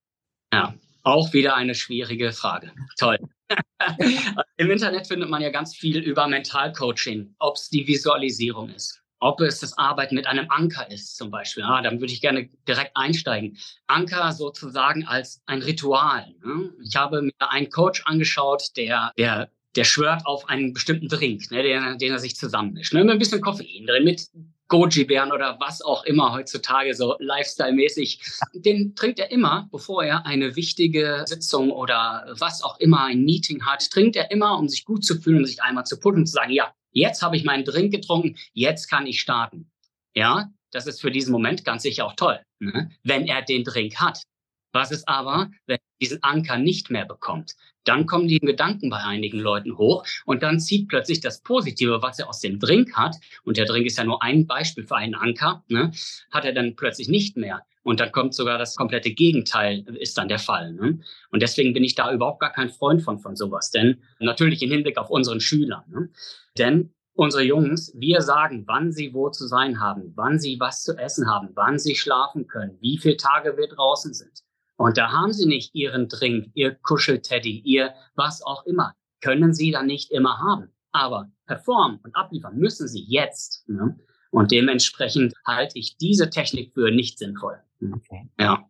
[0.53, 2.71] Ja, auch wieder eine schwierige Frage.
[2.97, 3.19] Toll.
[4.57, 9.41] Im Internet findet man ja ganz viel über Mentalcoaching, ob es die Visualisierung ist, ob
[9.41, 11.63] es das Arbeiten mit einem Anker ist zum Beispiel.
[11.63, 13.57] Ah, dann würde ich gerne direkt einsteigen.
[13.87, 16.33] Anker sozusagen als ein Ritual.
[16.43, 16.73] Ne?
[16.81, 21.63] Ich habe mir einen Coach angeschaut, der, der der schwört auf einen bestimmten Drink, ne,
[21.63, 22.93] den, den er sich zusammenmischt.
[22.93, 24.27] Ne, mit ein bisschen Koffein drin, mit
[24.67, 28.19] Goji-Bären oder was auch immer heutzutage so Lifestyle-mäßig.
[28.53, 33.65] Den trinkt er immer, bevor er eine wichtige Sitzung oder was auch immer, ein Meeting
[33.65, 36.25] hat, trinkt er immer, um sich gut zu fühlen, um sich einmal zu pushen und
[36.25, 39.69] zu sagen, ja, jetzt habe ich meinen Drink getrunken, jetzt kann ich starten.
[40.15, 42.91] Ja, das ist für diesen Moment ganz sicher auch toll, ne?
[43.03, 44.23] wenn er den Drink hat.
[44.71, 47.55] Was ist aber, wenn diesen Anker nicht mehr bekommt?
[47.83, 52.19] Dann kommen die Gedanken bei einigen Leuten hoch und dann zieht plötzlich das Positive, was
[52.19, 55.15] er aus dem Drink hat, und der Drink ist ja nur ein Beispiel für einen
[55.15, 55.91] Anker, ne,
[56.31, 57.61] hat er dann plötzlich nicht mehr.
[57.85, 60.73] Und dann kommt sogar das komplette Gegenteil, ist dann der Fall.
[60.73, 60.99] Ne?
[61.29, 63.69] Und deswegen bin ich da überhaupt gar kein Freund von, von sowas.
[63.69, 65.85] Denn natürlich im Hinblick auf unseren Schüler.
[65.87, 66.09] Ne?
[66.57, 70.97] Denn unsere Jungs, wir sagen, wann sie wo zu sein haben, wann sie was zu
[70.97, 74.44] essen haben, wann sie schlafen können, wie viele Tage wir draußen sind.
[74.77, 78.93] Und da haben sie nicht ihren Drink, ihr Kuschelteddy, ihr was auch immer.
[79.21, 80.71] Können sie dann nicht immer haben.
[80.91, 83.67] aber performen und abliefern müssen sie jetzt.
[83.67, 83.99] Ne?
[84.31, 87.59] Und dementsprechend halte ich diese Technik für nicht sinnvoll.
[87.81, 88.29] Okay.
[88.39, 88.69] Ja.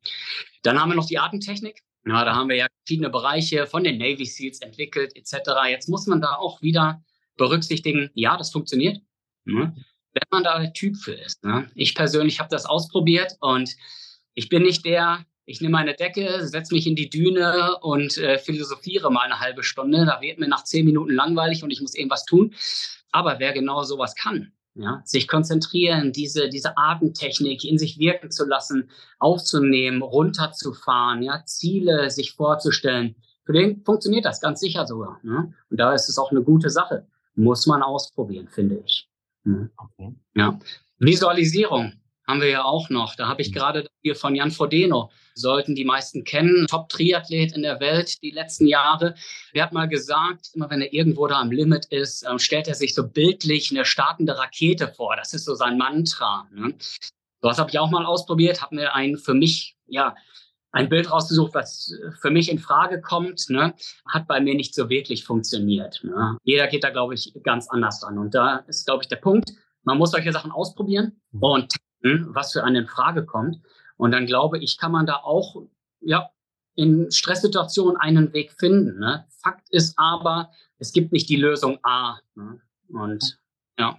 [0.63, 1.83] Dann haben wir noch die Atemtechnik.
[2.07, 5.51] Ja, da haben wir ja verschiedene Bereiche von den Navy Seals entwickelt, etc.
[5.69, 7.03] Jetzt muss man da auch wieder
[7.37, 9.01] berücksichtigen, ja, das funktioniert,
[9.45, 9.75] ne?
[10.13, 11.43] wenn man da der Typ für ist.
[11.43, 11.69] Ne?
[11.75, 13.75] Ich persönlich habe das ausprobiert und
[14.35, 18.39] ich bin nicht der, ich nehme meine Decke, setze mich in die Düne und äh,
[18.39, 20.05] philosophiere mal eine halbe Stunde.
[20.05, 22.53] Da wird mir nach zehn Minuten langweilig und ich muss irgendwas tun.
[23.11, 28.45] Aber wer genau sowas kann, ja, sich konzentrieren, diese, diese Atemtechnik in sich wirken zu
[28.45, 33.15] lassen, aufzunehmen, runterzufahren, ja, Ziele sich vorzustellen.
[33.45, 35.19] Für den funktioniert das ganz sicher sogar.
[35.23, 35.53] Ne?
[35.69, 37.07] Und da ist es auch eine gute Sache.
[37.35, 39.07] Muss man ausprobieren, finde ich.
[39.43, 39.69] Mhm.
[39.77, 40.15] Okay.
[40.35, 40.59] Ja.
[40.97, 41.93] Visualisierung
[42.27, 43.15] haben wir ja auch noch.
[43.15, 43.53] Da habe ich mhm.
[43.53, 48.67] gerade hier von Jan Frodeno, sollten die meisten kennen, Top-Triathlet in der Welt die letzten
[48.67, 49.15] Jahre.
[49.53, 52.75] Der hat mal gesagt, immer wenn er irgendwo da am Limit ist, ähm, stellt er
[52.75, 55.15] sich so bildlich eine startende Rakete vor.
[55.15, 56.47] Das ist so sein Mantra.
[56.51, 56.75] Ne?
[57.41, 60.15] Das habe ich auch mal ausprobiert, habe mir ein für mich, ja,
[60.71, 63.73] ein Bild rausgesucht, was für mich in Frage kommt, ne,
[64.09, 66.01] hat bei mir nicht so wirklich funktioniert.
[66.03, 66.37] Ne.
[66.43, 68.17] Jeder geht da, glaube ich, ganz anders ran.
[68.17, 71.43] Und da ist, glaube ich, der Punkt, man muss solche Sachen ausprobieren mhm.
[71.43, 71.75] und
[72.29, 73.59] was für einen in Frage kommt.
[73.97, 75.63] Und dann glaube ich, kann man da auch
[76.01, 76.29] ja,
[76.75, 78.99] in Stresssituationen einen Weg finden.
[78.99, 79.25] Ne?
[79.41, 82.19] Fakt ist aber, es gibt nicht die Lösung A.
[82.35, 82.59] Ne?
[82.89, 83.39] Und
[83.79, 83.97] ja.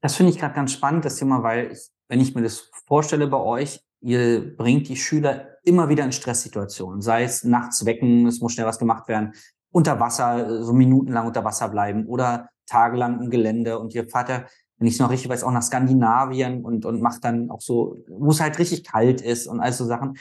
[0.00, 3.26] Das finde ich gerade ganz spannend, das Thema, weil ich, wenn ich mir das vorstelle
[3.26, 8.40] bei euch, ihr bringt die Schüler immer wieder in Stresssituationen, sei es nachts wecken, es
[8.40, 9.32] muss schnell was gemacht werden,
[9.70, 14.46] unter Wasser, so minutenlang unter Wasser bleiben oder tagelang im Gelände und ihr ja
[14.84, 17.96] wenn ich es noch richtig weiß, auch nach Skandinavien und, und macht dann auch so,
[18.06, 20.18] wo es halt richtig kalt ist und all so Sachen.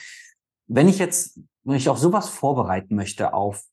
[0.68, 3.66] Wenn ich jetzt wenn ich auf sowas vorbereiten möchte auf,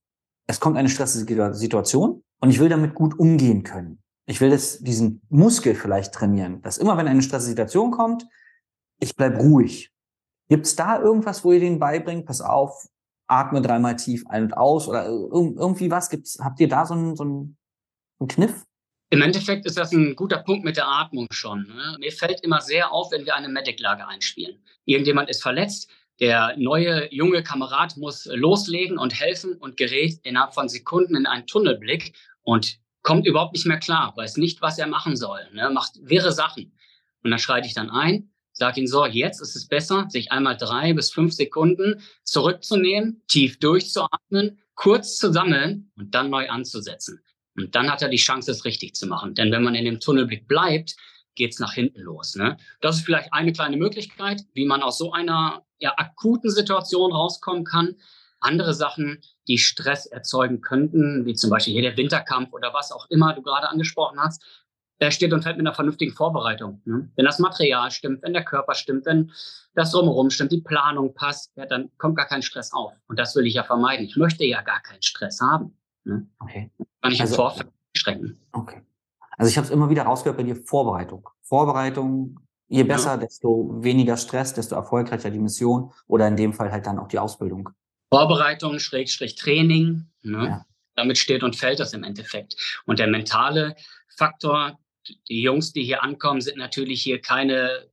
[0.46, 4.02] es kommt eine stressige Situation und ich will damit gut umgehen können.
[4.26, 8.26] Ich will das, diesen Muskel vielleicht trainieren, dass immer wenn eine stressige Situation kommt,
[9.00, 9.92] ich bleib ruhig.
[10.48, 12.88] Gibt es da irgendwas, wo ihr denen beibringt, pass auf,
[13.28, 16.10] atme dreimal tief ein und aus oder irgendwie was?
[16.10, 17.56] Gibt's, habt ihr da so einen, so einen
[18.28, 18.66] Kniff?
[19.12, 21.66] Im Endeffekt ist das ein guter Punkt mit der Atmung schon.
[21.66, 21.96] Ne?
[21.98, 24.62] Mir fällt immer sehr auf, wenn wir eine Medic-Lage einspielen.
[24.84, 30.68] Irgendjemand ist verletzt, der neue junge Kamerad muss loslegen und helfen und gerät innerhalb von
[30.68, 35.16] Sekunden in einen Tunnelblick und kommt überhaupt nicht mehr klar, weiß nicht, was er machen
[35.16, 35.70] soll, ne?
[35.70, 36.72] macht wirre Sachen.
[37.24, 40.56] Und dann schreite ich dann ein, sage ihm so, jetzt ist es besser, sich einmal
[40.56, 47.20] drei bis fünf Sekunden zurückzunehmen, tief durchzuatmen, kurz zu sammeln und dann neu anzusetzen.
[47.60, 49.34] Und dann hat er die Chance, es richtig zu machen.
[49.34, 50.96] Denn wenn man in dem Tunnelblick bleibt,
[51.34, 52.34] geht es nach hinten los.
[52.34, 52.56] Ne?
[52.80, 57.64] Das ist vielleicht eine kleine Möglichkeit, wie man aus so einer ja, akuten Situation rauskommen
[57.64, 57.96] kann.
[58.40, 63.06] Andere Sachen, die Stress erzeugen könnten, wie zum Beispiel hier der Winterkampf oder was auch
[63.10, 64.42] immer du gerade angesprochen hast,
[65.00, 66.82] der steht und fällt mit einer vernünftigen Vorbereitung.
[66.84, 67.10] Ne?
[67.16, 69.32] Wenn das Material stimmt, wenn der Körper stimmt, wenn
[69.74, 72.92] das drumherum stimmt, die Planung passt, ja, dann kommt gar kein Stress auf.
[73.08, 74.04] Und das will ich ja vermeiden.
[74.04, 75.78] Ich möchte ja gar keinen Stress haben.
[76.04, 76.28] Ne?
[76.38, 76.70] Okay.
[77.02, 78.38] Kann ich also, im Vorfeld schränken.
[78.52, 78.82] Okay.
[79.36, 81.28] Also ich habe es immer wieder rausgehört bei dir, Vorbereitung.
[81.42, 83.16] Vorbereitung, je besser, ja.
[83.16, 87.18] desto weniger Stress, desto erfolgreicher die Mission oder in dem Fall halt dann auch die
[87.18, 87.70] Ausbildung.
[88.12, 90.44] Vorbereitung, Schrägstrich Training, ne?
[90.44, 90.66] Ja.
[90.94, 92.56] damit steht und fällt das im Endeffekt.
[92.84, 93.76] Und der mentale
[94.16, 94.78] Faktor,
[95.28, 97.89] die Jungs, die hier ankommen, sind natürlich hier keine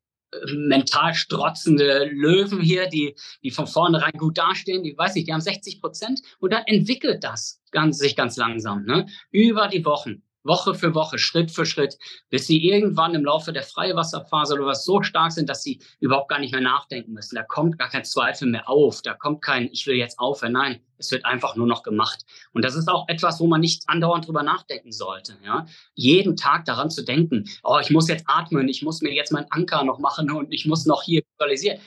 [0.53, 5.41] mental strotzende Löwen hier, die, die von vornherein gut dastehen, die weiß ich, die haben
[5.41, 9.07] 60 Prozent und dann entwickelt das ganz, sich ganz langsam, ne?
[9.31, 10.23] Über die Wochen.
[10.47, 11.97] Woche für Woche, Schritt für Schritt,
[12.29, 16.29] bis sie irgendwann im Laufe der Freiwasserphase oder was so stark sind, dass sie überhaupt
[16.29, 17.35] gar nicht mehr nachdenken müssen.
[17.35, 19.01] Da kommt gar kein Zweifel mehr auf.
[19.01, 20.53] Da kommt kein, ich will jetzt aufhören.
[20.53, 22.25] Nein, es wird einfach nur noch gemacht.
[22.53, 25.37] Und das ist auch etwas, wo man nicht andauernd drüber nachdenken sollte.
[25.43, 25.65] Ja?
[25.93, 29.47] Jeden Tag daran zu denken, oh, ich muss jetzt atmen, ich muss mir jetzt meinen
[29.51, 31.79] Anker noch machen und ich muss noch hier visualisieren,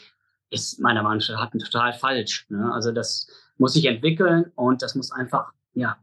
[0.51, 2.47] ist meiner Meinung nach total falsch.
[2.49, 2.71] Ne?
[2.73, 5.99] Also das muss sich entwickeln und das muss einfach, ja,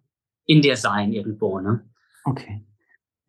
[0.45, 1.59] in dir sein irgendwo.
[1.59, 1.83] Ne?
[2.27, 2.65] Okay.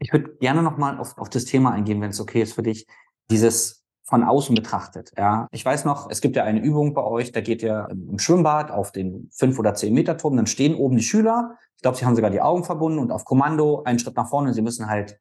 [0.01, 2.87] Ich würde gerne nochmal auf, auf das Thema eingehen, wenn es okay ist für dich.
[3.31, 5.13] Dieses von außen betrachtet.
[5.17, 8.19] Ja, ich weiß noch, es gibt ja eine Übung bei euch, da geht ihr im
[8.19, 11.57] Schwimmbad auf den fünf oder zehn Meter Turm, dann stehen oben die Schüler.
[11.77, 14.55] Ich glaube, sie haben sogar die Augen verbunden und auf Kommando einen Schritt nach vorne.
[14.55, 15.21] Sie müssen halt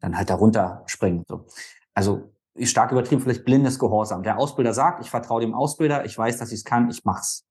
[0.00, 1.24] dann halt darunter springen.
[1.26, 1.46] So.
[1.94, 4.22] Also stark übertrieben, vielleicht blindes Gehorsam.
[4.22, 7.46] Der Ausbilder sagt, ich vertraue dem Ausbilder, ich weiß, dass ich es kann, ich mach's,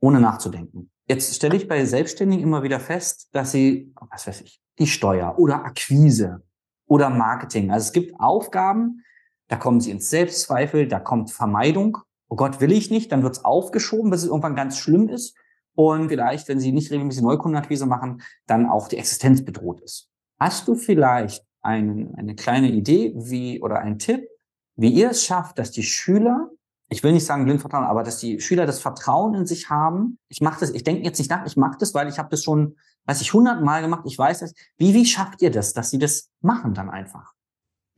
[0.00, 0.90] ohne nachzudenken.
[1.06, 5.38] Jetzt stelle ich bei Selbstständigen immer wieder fest, dass sie, was weiß ich, die Steuer
[5.38, 6.42] oder Akquise
[6.86, 7.70] oder Marketing.
[7.70, 9.02] Also es gibt Aufgaben,
[9.48, 11.98] da kommen sie ins Selbstzweifel, da kommt Vermeidung.
[12.28, 15.36] Oh Gott, will ich nicht, dann wird es aufgeschoben, bis es irgendwann ganz schlimm ist.
[15.74, 20.08] Und vielleicht, wenn sie nicht regelmäßig Neukundenakquise machen, dann auch die Existenz bedroht ist.
[20.38, 24.28] Hast du vielleicht einen, eine kleine Idee wie oder einen Tipp,
[24.76, 26.50] wie ihr es schafft, dass die Schüler,
[26.94, 30.18] ich will nicht sagen blind vertrauen, aber dass die Schüler das Vertrauen in sich haben.
[30.28, 32.44] Ich mache das, ich denke jetzt nicht nach, ich mache das, weil ich habe das
[32.44, 32.76] schon,
[33.06, 34.54] weiß ich, hundertmal gemacht, ich weiß das.
[34.76, 37.32] Wie, wie schafft ihr das, dass sie das machen dann einfach?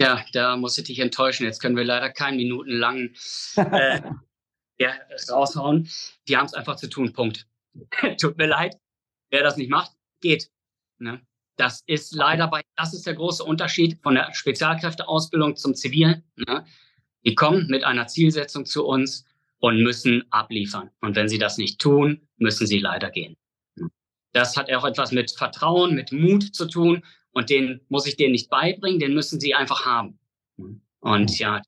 [0.00, 1.44] Ja, da muss ich dich enttäuschen.
[1.44, 3.14] Jetzt können wir leider keinen minutenlangen
[3.56, 4.00] äh,
[4.78, 4.92] ja,
[5.30, 5.88] raushauen.
[6.28, 7.12] Die haben es einfach zu tun.
[7.12, 7.46] Punkt.
[8.20, 8.78] Tut mir leid.
[9.30, 10.50] Wer das nicht macht, geht.
[10.98, 11.20] Ne?
[11.56, 16.22] Das ist leider bei, das ist der große Unterschied von der Spezialkräfteausbildung zum Zivilen.
[16.36, 16.64] Ne?
[17.26, 19.24] Die kommen mit einer Zielsetzung zu uns
[19.58, 20.90] und müssen abliefern.
[21.00, 23.36] Und wenn sie das nicht tun, müssen sie leider gehen.
[24.32, 27.02] Das hat auch etwas mit Vertrauen, mit Mut zu tun.
[27.32, 30.18] Und den muss ich denen nicht beibringen, den müssen sie einfach haben.
[31.00, 31.60] Und ja,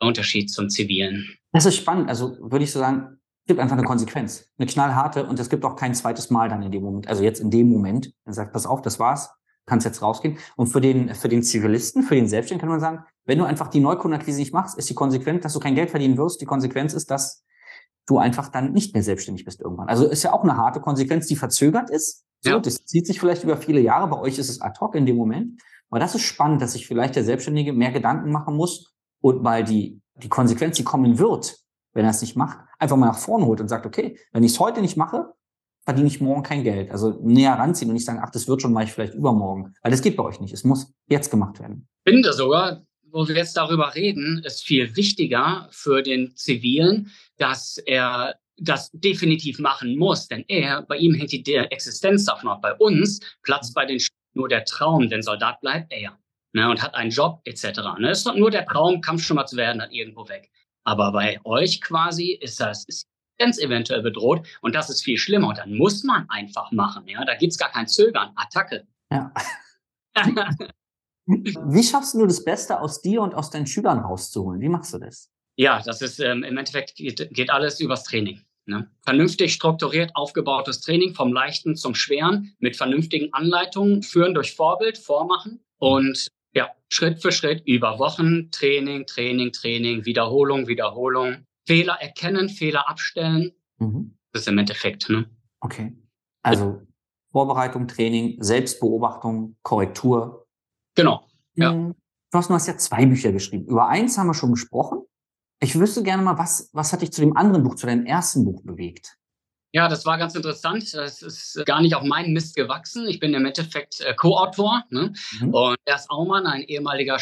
[0.00, 1.36] der Unterschied zum Zivilen.
[1.52, 2.08] Das ist spannend.
[2.08, 5.64] Also würde ich so sagen, es gibt einfach eine Konsequenz, eine knallharte und es gibt
[5.64, 7.08] auch kein zweites Mal dann in dem Moment.
[7.08, 9.30] Also jetzt in dem Moment, dann sagt, pass auf, das war's,
[9.70, 10.36] kannst jetzt rausgehen.
[10.56, 13.68] Und für den, für den Zivilisten, für den Selbstständigen kann man sagen, wenn du einfach
[13.68, 16.40] die Neukundenakquise nicht machst, ist die Konsequenz, dass du kein Geld verdienen wirst.
[16.40, 17.44] Die Konsequenz ist, dass
[18.06, 19.88] du einfach dann nicht mehr selbstständig bist irgendwann.
[19.88, 22.24] Also ist ja auch eine harte Konsequenz, die verzögert ist.
[22.40, 22.58] So, ja.
[22.58, 24.08] Das zieht sich vielleicht über viele Jahre.
[24.08, 25.62] Bei euch ist es ad hoc in dem Moment.
[25.88, 29.64] Aber das ist spannend, dass sich vielleicht der Selbstständige mehr Gedanken machen muss und weil
[29.64, 31.58] die, die Konsequenz, die kommen wird,
[31.92, 34.52] wenn er es nicht macht, einfach mal nach vorne holt und sagt, okay, wenn ich
[34.52, 35.32] es heute nicht mache,
[35.90, 36.92] verdiene ich morgen kein Geld.
[36.92, 39.74] Also näher ranziehen und nicht sagen, ach, das wird schon, mache ich vielleicht übermorgen.
[39.82, 40.54] Weil das geht bei euch nicht.
[40.54, 41.88] Es muss jetzt gemacht werden.
[42.04, 47.76] Ich finde sogar, wo wir jetzt darüber reden, ist viel wichtiger für den Zivilen, dass
[47.78, 52.62] er das definitiv machen muss, denn er, bei ihm hängt die Existenz davon ab.
[52.62, 54.00] Bei uns platzt bei den
[54.34, 56.16] nur der Traum, denn Soldat bleibt er
[56.52, 57.80] ne, und hat einen Job etc.
[57.98, 60.52] Ne, ist doch nur der Traum, Kampfschwimmer zu werden, dann irgendwo weg.
[60.84, 63.09] Aber bei euch quasi ist das ist
[63.40, 65.48] ganz eventuell bedroht und das ist viel schlimmer.
[65.48, 67.08] Und dann muss man einfach machen.
[67.08, 68.30] Ja, da gibt's gar kein Zögern.
[68.36, 68.86] Attacke.
[69.10, 69.32] Ja.
[71.26, 74.60] Wie schaffst du das Beste aus dir und aus deinen Schülern rauszuholen?
[74.60, 75.30] Wie machst du das?
[75.56, 78.42] Ja, das ist ähm, im Endeffekt geht, geht alles übers Training.
[78.66, 78.90] Ne?
[79.02, 85.60] Vernünftig strukturiert aufgebautes Training vom Leichten zum Schweren mit vernünftigen Anleitungen, führen durch Vorbild, vormachen
[85.78, 91.46] und ja, Schritt für Schritt über Wochen Training, Training, Training, Wiederholung, Wiederholung.
[91.70, 93.52] Fehler erkennen, Fehler abstellen.
[93.78, 94.18] Mhm.
[94.32, 95.08] Das ist im Endeffekt.
[95.08, 95.30] Ne?
[95.60, 95.96] Okay.
[96.42, 96.82] Also
[97.30, 100.48] Vorbereitung, Training, Selbstbeobachtung, Korrektur.
[100.96, 101.28] Genau.
[101.54, 101.72] Ja.
[101.72, 101.94] Mhm.
[102.32, 103.66] Du hast, du hast ja zwei Bücher geschrieben.
[103.66, 105.02] Über eins haben wir schon gesprochen.
[105.60, 108.44] Ich wüsste gerne mal, was, was hat dich zu dem anderen Buch, zu deinem ersten
[108.44, 109.16] Buch bewegt?
[109.72, 110.92] Ja, das war ganz interessant.
[110.92, 113.06] Das ist gar nicht auf meinen Mist gewachsen.
[113.06, 114.82] Ich bin im Endeffekt äh, Co-Autor.
[114.90, 115.12] Ne?
[115.38, 115.54] Mhm.
[115.54, 117.20] Und Ers Aumann, ein ehemaliger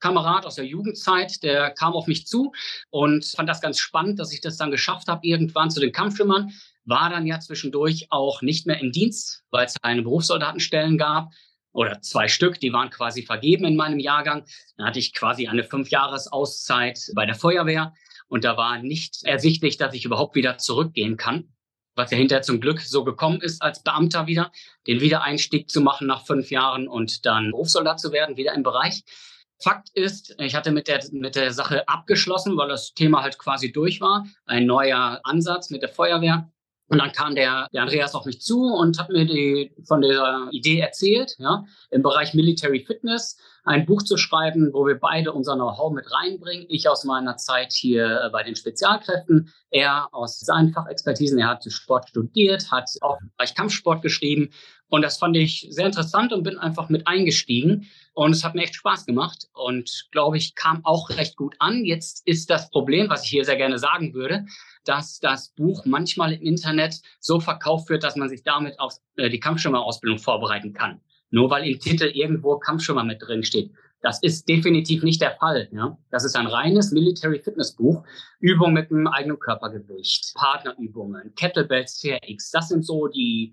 [0.00, 2.52] Sportkamerad aus der Jugendzeit, der kam auf mich zu
[2.88, 6.52] und fand das ganz spannend, dass ich das dann geschafft habe, irgendwann zu den Kampfschwimmern.
[6.86, 11.30] War dann ja zwischendurch auch nicht mehr im Dienst, weil es eine Berufssoldatenstellen gab
[11.72, 14.44] oder zwei Stück, die waren quasi vergeben in meinem Jahrgang.
[14.76, 17.92] Dann hatte ich quasi eine Fünfjahresauszeit bei der Feuerwehr
[18.28, 21.52] und da war nicht ersichtlich, dass ich überhaupt wieder zurückgehen kann.
[21.94, 24.50] Was ja hinterher zum Glück so gekommen ist, als Beamter wieder,
[24.86, 29.04] den Wiedereinstieg zu machen nach fünf Jahren und dann Berufssoldat zu werden, wieder im Bereich.
[29.62, 33.72] Fakt ist, ich hatte mit der, mit der Sache abgeschlossen, weil das Thema halt quasi
[33.72, 34.26] durch war.
[34.46, 36.50] Ein neuer Ansatz mit der Feuerwehr.
[36.90, 40.48] Und dann kam der, der Andreas auf mich zu und hat mir die, von der
[40.50, 45.54] Idee erzählt, ja, im Bereich Military Fitness ein Buch zu schreiben, wo wir beide unser
[45.54, 46.66] Know-how mit reinbringen.
[46.68, 51.38] Ich aus meiner Zeit hier bei den Spezialkräften, er aus seinen Fachexpertisen.
[51.38, 54.50] Er hat Sport studiert, hat auch im Bereich Kampfsport geschrieben.
[54.88, 57.88] Und das fand ich sehr interessant und bin einfach mit eingestiegen.
[58.12, 61.84] Und es hat mir echt Spaß gemacht und glaube ich, kam auch recht gut an.
[61.84, 64.46] Jetzt ist das Problem, was ich hier sehr gerne sagen würde,
[64.84, 69.28] dass das Buch manchmal im Internet so verkauft wird, dass man sich damit auf äh,
[69.28, 71.00] die Kampfschirmerausbildung vorbereiten kann.
[71.30, 73.70] Nur weil im Titel irgendwo Kampfschirmer mit drin steht.
[74.02, 75.68] Das ist definitiv nicht der Fall.
[75.72, 75.98] Ja?
[76.10, 78.02] Das ist ein reines Military Fitness Buch.
[78.40, 82.50] Übungen mit einem eigenen Körpergewicht, Partnerübungen, Kettlebells CRX.
[82.50, 83.52] Das sind so die,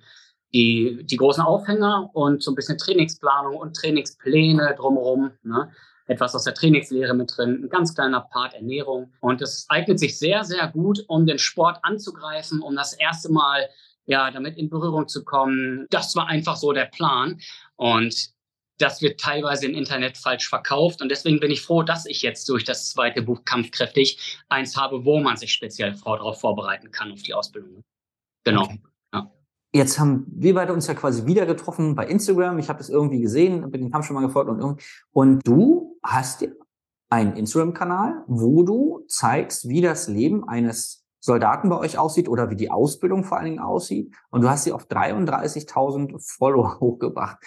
[0.54, 5.32] die, die großen Aufhänger und so ein bisschen Trainingsplanung und Trainingspläne drumherum.
[5.44, 5.72] Ne?
[6.08, 9.14] etwas aus der Trainingslehre mit drin, ein ganz kleiner Part Ernährung.
[9.20, 13.68] Und es eignet sich sehr, sehr gut, um den Sport anzugreifen, um das erste Mal
[14.06, 15.86] ja, damit in Berührung zu kommen.
[15.90, 17.40] Das war einfach so der Plan.
[17.76, 18.30] Und
[18.78, 21.02] das wird teilweise im Internet falsch verkauft.
[21.02, 25.04] Und deswegen bin ich froh, dass ich jetzt durch das zweite Buch Kampfkräftig eins habe,
[25.04, 27.84] wo man sich speziell vor, darauf vorbereiten kann, auf die Ausbildung.
[28.46, 28.64] Genau.
[28.64, 28.80] Okay.
[29.78, 32.58] Jetzt haben wir beide uns ja quasi wieder getroffen bei Instagram.
[32.58, 36.42] Ich habe das irgendwie gesehen, bin den Kampf schon mal gefolgt und Und du hast
[36.42, 36.48] ja
[37.10, 42.56] einen Instagram-Kanal, wo du zeigst, wie das Leben eines Soldaten bei euch aussieht oder wie
[42.56, 44.16] die Ausbildung vor allen Dingen aussieht.
[44.32, 47.38] Und du hast sie auf 33.000 Follower hochgebracht.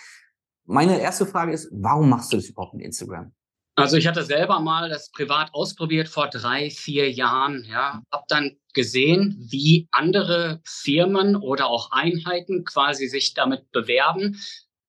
[0.66, 3.32] Meine erste Frage ist, warum machst du das überhaupt mit Instagram?
[3.80, 7.64] Also ich hatte selber mal das privat ausprobiert vor drei, vier Jahren.
[7.68, 14.40] Ja, habe dann gesehen, wie andere Firmen oder auch Einheiten quasi sich damit bewerben.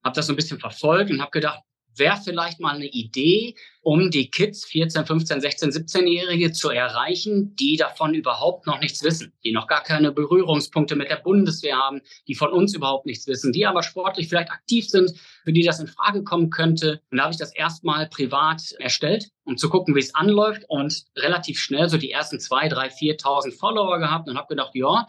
[0.04, 1.62] Habe das so ein bisschen verfolgt und habe gedacht,
[1.96, 7.78] wäre vielleicht mal eine Idee, um die Kids, 14, 15, 16, 17-Jährige zu erreichen, die
[7.78, 12.36] davon überhaupt noch nichts wissen, die noch gar keine Berührungspunkte mit der Bundeswehr haben, die
[12.36, 15.14] von uns überhaupt nichts wissen, die aber sportlich vielleicht aktiv sind,
[15.44, 17.02] für die das in Frage kommen könnte.
[17.10, 21.06] Und da habe ich das erstmal privat erstellt, um zu gucken, wie es anläuft und
[21.18, 25.08] relativ schnell so die ersten zwei, drei, 4.000 Follower gehabt und habe gedacht, ja,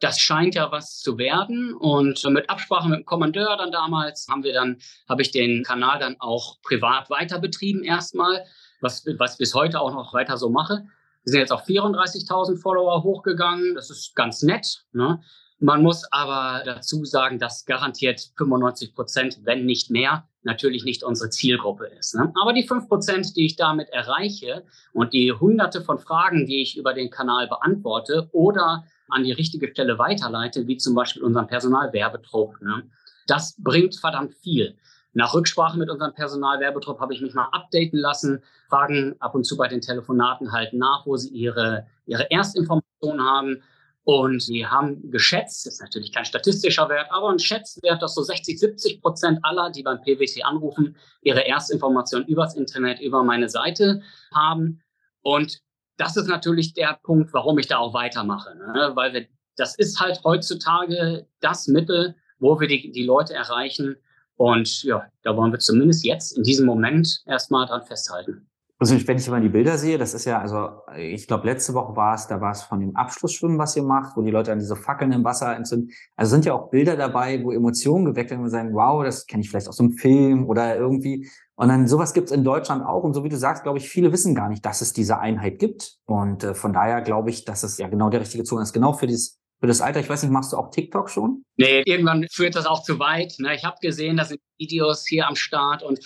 [0.00, 1.74] das scheint ja was zu werden.
[1.74, 4.78] Und mit Absprache mit dem Kommandeur dann damals haben wir dann,
[5.08, 8.44] habe ich den Kanal dann auch privat weiter betrieben erstmal,
[8.80, 10.86] was, was bis heute auch noch weiter so mache.
[11.24, 13.74] Wir sind jetzt auf 34.000 Follower hochgegangen.
[13.74, 14.84] Das ist ganz nett.
[14.92, 15.20] Ne?
[15.58, 21.30] Man muss aber dazu sagen, dass garantiert 95 Prozent, wenn nicht mehr, natürlich nicht unsere
[21.30, 22.14] Zielgruppe ist.
[22.14, 22.32] Ne?
[22.40, 26.76] Aber die fünf Prozent, die ich damit erreiche und die hunderte von Fragen, die ich
[26.76, 32.60] über den Kanal beantworte oder an die richtige Stelle weiterleite, wie zum Beispiel unseren Personalwerbetrupp.
[32.60, 32.88] Ne?
[33.26, 34.76] Das bringt verdammt viel.
[35.12, 39.56] Nach Rücksprache mit unserem Personalwerbetrupp habe ich mich mal updaten lassen, fragen ab und zu
[39.56, 43.62] bei den Telefonaten halt nach, wo sie ihre, ihre Erstinformationen haben.
[44.04, 48.22] Und sie haben geschätzt, das ist natürlich kein statistischer Wert, aber ein Schätzwert, dass so
[48.22, 54.02] 60, 70 Prozent aller, die beim PwC anrufen, ihre Erstinformationen übers Internet, über meine Seite
[54.32, 54.82] haben.
[55.22, 55.60] Und
[55.96, 58.54] das ist natürlich der Punkt, warum ich da auch weitermache.
[58.56, 58.92] Ne?
[58.94, 59.26] Weil wir,
[59.56, 63.96] das ist halt heutzutage das Mittel, wo wir die, die Leute erreichen.
[64.36, 68.46] Und ja, da wollen wir zumindest jetzt in diesem Moment erstmal dran festhalten.
[68.78, 71.96] Also wenn ich immer die Bilder sehe, das ist ja, also ich glaube, letzte Woche
[71.96, 74.58] war es, da war es von dem Abschlussschwimmen, was ihr macht, wo die Leute dann
[74.58, 75.92] diese Fackeln im Wasser entzünden.
[76.14, 79.42] Also sind ja auch Bilder dabei, wo Emotionen geweckt werden und sagen, wow, das kenne
[79.42, 81.26] ich vielleicht aus einem Film oder irgendwie.
[81.56, 83.02] Und dann sowas gibt es in Deutschland auch.
[83.02, 85.58] Und so wie du sagst, glaube ich, viele wissen gar nicht, dass es diese Einheit
[85.58, 85.96] gibt.
[86.04, 88.72] Und äh, von daher glaube ich, dass es ja genau der richtige Zugang ist.
[88.72, 91.42] Genau für dieses für das Alter, ich weiß nicht, machst du auch TikTok schon?
[91.56, 93.36] Nee, irgendwann führt das auch zu weit.
[93.38, 93.54] Ne?
[93.54, 95.98] Ich habe gesehen, das sind Videos hier am Start und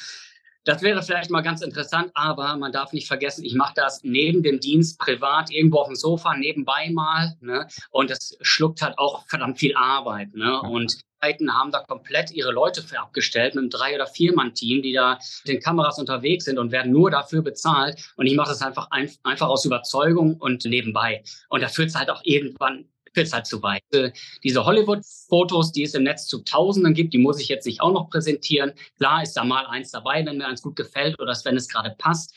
[0.64, 4.42] das wäre vielleicht mal ganz interessant, aber man darf nicht vergessen, ich mache das neben
[4.42, 7.36] dem Dienst privat irgendwo auf dem Sofa nebenbei mal.
[7.40, 7.66] Ne?
[7.90, 10.34] Und das schluckt halt auch verdammt viel Arbeit.
[10.34, 10.60] Ne?
[10.60, 15.18] Und haben da komplett ihre Leute für abgestellt mit einem drei- oder viermann-Team, die da
[15.44, 18.12] mit den Kameras unterwegs sind und werden nur dafür bezahlt.
[18.16, 21.22] Und ich mache das einfach, ein, einfach aus Überzeugung und nebenbei.
[21.50, 23.82] Und da führt es halt auch irgendwann führt halt zu weit.
[24.42, 27.92] Diese Hollywood-Fotos, die es im Netz zu Tausenden gibt, die muss ich jetzt nicht auch
[27.92, 28.72] noch präsentieren.
[28.98, 31.94] Klar ist da mal eins dabei, wenn mir eins gut gefällt oder wenn es gerade
[31.98, 32.34] passt.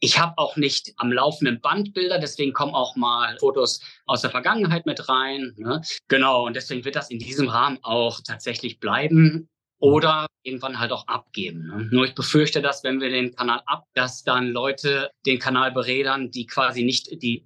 [0.00, 4.30] Ich habe auch nicht am laufenden Band Bilder, deswegen kommen auch mal Fotos aus der
[4.30, 5.54] Vergangenheit mit rein.
[5.56, 5.82] Ne?
[6.06, 9.48] Genau, und deswegen wird das in diesem Rahmen auch tatsächlich bleiben
[9.80, 11.66] oder irgendwann halt auch abgeben.
[11.66, 11.88] Ne?
[11.90, 16.30] Nur ich befürchte, dass wenn wir den Kanal ab, dass dann Leute den Kanal berädern,
[16.30, 17.44] die quasi nicht die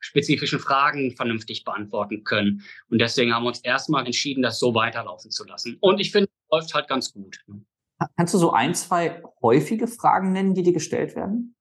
[0.00, 2.62] fachspezifischen Fragen vernünftig beantworten können.
[2.88, 5.76] Und deswegen haben wir uns erstmal entschieden, das so weiterlaufen zu lassen.
[5.80, 7.38] Und ich finde, es läuft halt ganz gut.
[8.16, 11.54] Kannst du so ein, zwei häufige Fragen nennen, die dir gestellt werden?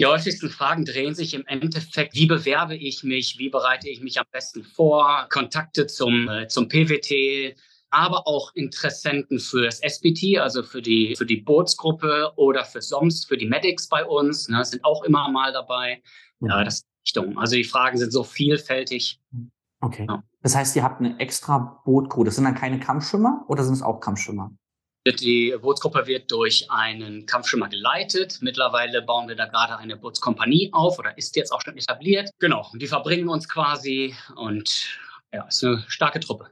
[0.00, 4.20] Die häufigsten Fragen drehen sich im Endeffekt, wie bewerbe ich mich, wie bereite ich mich
[4.20, 7.56] am besten vor, Kontakte zum, äh, zum PWT,
[7.90, 13.26] aber auch Interessenten für das SBT, also für die, für die Bootsgruppe oder für sonst,
[13.26, 16.00] für die Medics bei uns, ne, sind auch immer mal dabei.
[16.40, 17.38] Ja, das Richtung.
[17.38, 19.20] Also die Fragen sind so vielfältig.
[19.80, 20.06] Okay.
[20.08, 20.22] Ja.
[20.42, 22.24] Das heißt, ihr habt eine extra Bootcrew.
[22.24, 24.52] Das sind dann keine Kampfschwimmer oder sind es auch Kampfschwimmer?
[25.06, 28.38] Die Bootsgruppe wird durch einen Kampfschwimmer geleitet.
[28.42, 32.30] Mittlerweile bauen wir da gerade eine Bootskompanie auf oder ist jetzt auch schon etabliert.
[32.38, 34.98] Genau, und die verbringen uns quasi und
[35.32, 36.48] ja, ist eine starke Truppe.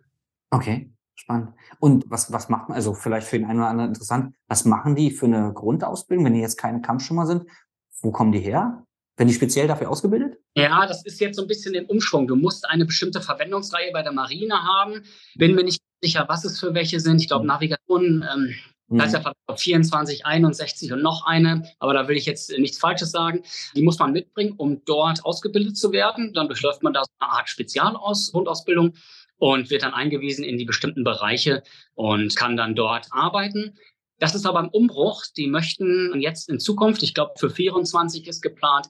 [0.50, 0.90] Okay.
[1.18, 1.54] Spannend.
[1.80, 4.94] Und was, was macht man, also vielleicht für den einen oder anderen interessant, was machen
[4.94, 7.50] die für eine Grundausbildung, wenn die jetzt keine Kampfschwimmer sind?
[8.00, 8.85] Wo kommen die her?
[9.16, 10.38] Werden die speziell dafür ausgebildet?
[10.54, 12.26] Ja, das ist jetzt so ein bisschen im Umschwung.
[12.26, 15.04] Du musst eine bestimmte Verwendungsreihe bei der Marine haben.
[15.36, 17.20] Bin mir nicht sicher, was es für welche sind.
[17.20, 17.48] Ich glaube, mhm.
[17.48, 18.54] Navigation, ähm,
[18.88, 18.98] mhm.
[18.98, 23.10] das ist ja 24, 61 und noch eine, aber da will ich jetzt nichts Falsches
[23.10, 23.42] sagen.
[23.74, 26.34] Die muss man mitbringen, um dort ausgebildet zu werden.
[26.34, 28.94] Dann durchläuft man da so eine Art Spezialgrundausbildung
[29.38, 31.62] und wird dann eingewiesen in die bestimmten Bereiche
[31.94, 33.78] und kann dann dort arbeiten.
[34.18, 35.24] Das ist aber ein Umbruch.
[35.36, 38.88] Die möchten jetzt in Zukunft, ich glaube für 24 ist geplant,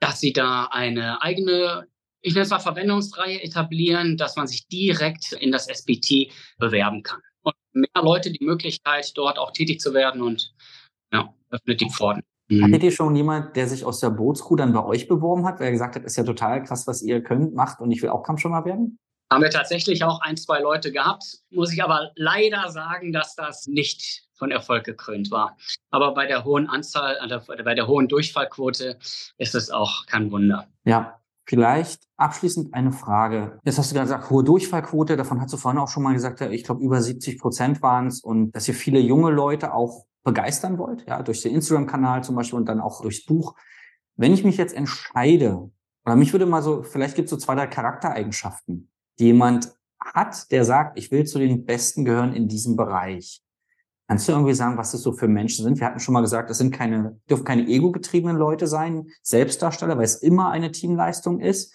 [0.00, 1.86] dass sie da eine eigene,
[2.20, 7.20] ich nenne es mal Verwendungsreihe etablieren, dass man sich direkt in das SBT bewerben kann.
[7.42, 10.52] Und mehr Leute die Möglichkeit, dort auch tätig zu werden und
[11.12, 12.22] ja, öffnet die Pforten.
[12.48, 12.64] Mhm.
[12.64, 15.66] Hattet ihr schon jemand, der sich aus der Bootscrew dann bei euch beworben hat, weil
[15.66, 18.22] er gesagt hat, ist ja total krass, was ihr könnt, macht und ich will auch
[18.22, 18.98] Kampfschwimmer werden?
[19.30, 21.24] Haben wir tatsächlich auch ein, zwei Leute gehabt.
[21.50, 25.56] Muss ich aber leider sagen, dass das nicht von Erfolg gekrönt war.
[25.90, 27.16] Aber bei der hohen Anzahl,
[27.64, 28.98] bei der hohen Durchfallquote
[29.38, 30.66] ist es auch kein Wunder.
[30.84, 33.60] Ja, Vielleicht abschließend eine Frage.
[33.64, 35.16] Jetzt hast du gesagt, hohe Durchfallquote.
[35.16, 38.20] Davon hast du vorhin auch schon mal gesagt, ich glaube, über 70 Prozent waren es
[38.20, 42.58] und dass ihr viele junge Leute auch begeistern wollt, ja, durch den Instagram-Kanal zum Beispiel
[42.58, 43.54] und dann auch durchs Buch.
[44.16, 45.70] Wenn ich mich jetzt entscheide,
[46.04, 50.50] oder mich würde mal so, vielleicht gibt es so zwei, drei Charaktereigenschaften, die jemand hat,
[50.50, 53.40] der sagt, ich will zu den Besten gehören in diesem Bereich.
[54.08, 55.80] Kannst du irgendwie sagen, was das so für Menschen sind?
[55.80, 60.04] Wir hatten schon mal gesagt, das sind keine, dürfen keine ego-getriebenen Leute sein, Selbstdarsteller, weil
[60.04, 61.74] es immer eine Teamleistung ist.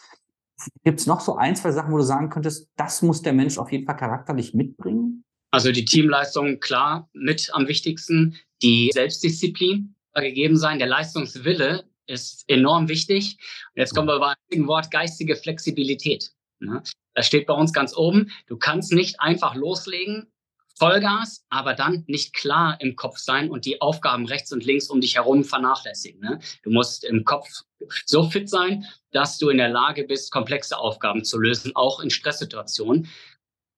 [0.84, 3.58] Gibt es noch so ein, zwei Sachen, wo du sagen könntest, das muss der Mensch
[3.58, 5.26] auf jeden Fall charakterlich mitbringen?
[5.52, 8.38] Also die Teamleistung, klar, mit am wichtigsten.
[8.62, 10.78] Die Selbstdisziplin gegeben sein.
[10.78, 13.38] Der Leistungswille ist enorm wichtig.
[13.74, 16.32] Und jetzt kommen wir bei einem Wort geistige Flexibilität.
[16.60, 16.82] Ne?
[17.16, 18.32] Das steht bei uns ganz oben.
[18.48, 20.32] Du kannst nicht einfach loslegen
[20.78, 25.02] Vollgas, aber dann nicht klar im Kopf sein und die Aufgaben rechts und links um
[25.02, 26.20] dich herum vernachlässigen.
[26.22, 26.40] Ne?
[26.64, 27.48] Du musst im Kopf
[28.06, 32.10] so fit sein, dass du in der Lage bist, komplexe Aufgaben zu lösen, auch in
[32.10, 33.08] Stresssituationen.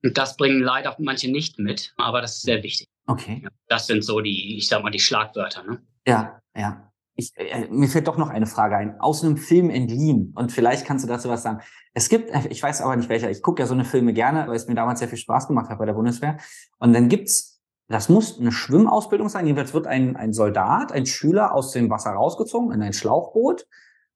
[0.04, 2.88] Und das bringen leider manche nicht mit, aber das ist sehr wichtig.
[3.08, 3.46] Okay.
[3.68, 5.64] Das sind so die, ich sag mal, die Schlagwörter.
[5.64, 5.82] Ne?
[6.06, 9.00] Ja, ja ich, äh, mir fällt doch noch eine Frage ein.
[9.00, 10.34] Aus einem Film entliehen.
[10.36, 11.60] Und vielleicht kannst du dazu was sagen.
[11.94, 14.48] Es gibt, äh, ich weiß aber nicht welcher, ich gucke ja so eine Filme gerne,
[14.48, 16.38] weil es mir damals sehr viel Spaß gemacht hat bei der Bundeswehr.
[16.80, 19.46] Und dann gibt's, das muss eine Schwimmausbildung sein.
[19.46, 23.68] Jedenfalls wird ein, ein Soldat, ein Schüler aus dem Wasser rausgezogen in ein Schlauchboot.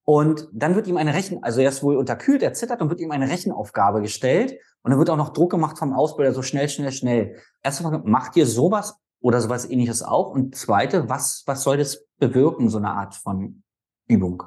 [0.04, 3.02] Und dann wird ihm eine Rechen, also er ist wohl unterkühlt, er zittert und wird
[3.02, 4.58] ihm eine Rechenaufgabe gestellt.
[4.82, 7.36] Und dann wird auch noch Druck gemacht vom Ausbilder, so schnell, schnell, schnell.
[7.62, 10.32] Erste Frage, macht ihr sowas oder sowas ähnliches auch?
[10.32, 13.63] Und zweite, was, was soll das bewirken, so eine Art von
[14.07, 14.43] Übung?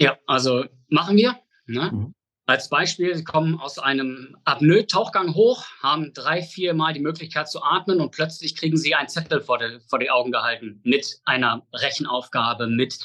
[0.00, 1.36] Ja, also machen wir.
[1.66, 1.90] Ne?
[1.92, 2.14] Mhm.
[2.44, 7.62] Als Beispiel, Sie kommen aus einem Apnoe-Tauchgang hoch, haben drei, vier Mal die Möglichkeit zu
[7.62, 11.64] atmen und plötzlich kriegen Sie einen Zettel vor die, vor die Augen gehalten mit einer
[11.72, 12.98] Rechenaufgabe, mit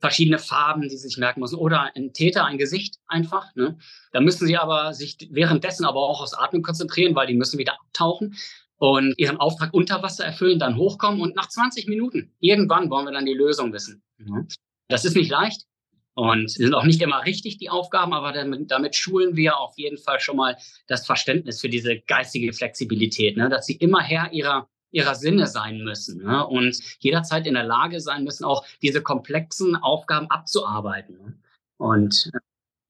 [0.00, 3.54] verschiedene Farben, die Sie sich merken müssen oder ein Täter, ein Gesicht einfach.
[3.56, 3.76] Ne?
[4.12, 7.74] Da müssen Sie aber sich währenddessen aber auch aufs Atmen konzentrieren, weil die müssen wieder
[7.80, 8.36] abtauchen
[8.78, 13.12] und ihren Auftrag unter Wasser erfüllen, dann hochkommen und nach 20 Minuten, irgendwann wollen wir
[13.12, 14.02] dann die Lösung wissen.
[14.18, 14.48] Mhm.
[14.88, 15.66] Das ist nicht leicht
[16.14, 19.98] und sind auch nicht immer richtig, die Aufgaben, aber damit, damit, schulen wir auf jeden
[19.98, 20.56] Fall schon mal
[20.86, 23.48] das Verständnis für diese geistige Flexibilität, ne?
[23.48, 26.46] dass sie immer Herr ihrer, ihrer Sinne sein müssen ne?
[26.46, 31.18] und jederzeit in der Lage sein müssen, auch diese komplexen Aufgaben abzuarbeiten.
[31.18, 31.38] Ne?
[31.76, 32.30] Und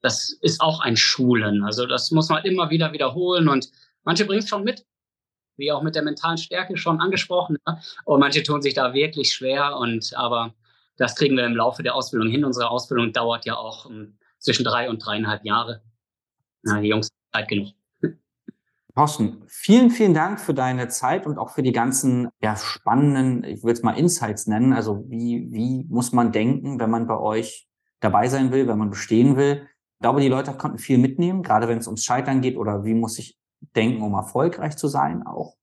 [0.00, 1.64] das ist auch ein Schulen.
[1.64, 3.70] Also das muss man immer wieder wiederholen und
[4.04, 4.86] manche bringen es schon mit,
[5.58, 7.58] wie auch mit der mentalen Stärke schon angesprochen.
[7.66, 7.80] Ja?
[8.04, 9.76] Und manche tun sich da wirklich schwer.
[9.76, 10.54] Und aber
[10.96, 12.44] das kriegen wir im Laufe der Ausbildung hin.
[12.44, 15.82] Unsere Ausbildung dauert ja auch um, ähm, zwischen drei und dreieinhalb Jahre.
[16.62, 17.68] Na, die Jungs Zeit genug.
[18.94, 23.62] Thorsten, vielen, vielen Dank für deine Zeit und auch für die ganzen ja, spannenden, ich
[23.62, 24.72] will es mal Insights nennen.
[24.72, 27.68] Also wie, wie muss man denken, wenn man bei euch
[28.00, 29.68] dabei sein will, wenn man bestehen will?
[29.94, 32.94] Ich glaube, die Leute konnten viel mitnehmen, gerade wenn es ums Scheitern geht oder wie
[32.94, 33.37] muss ich
[33.74, 35.56] denken, um erfolgreich zu sein auch.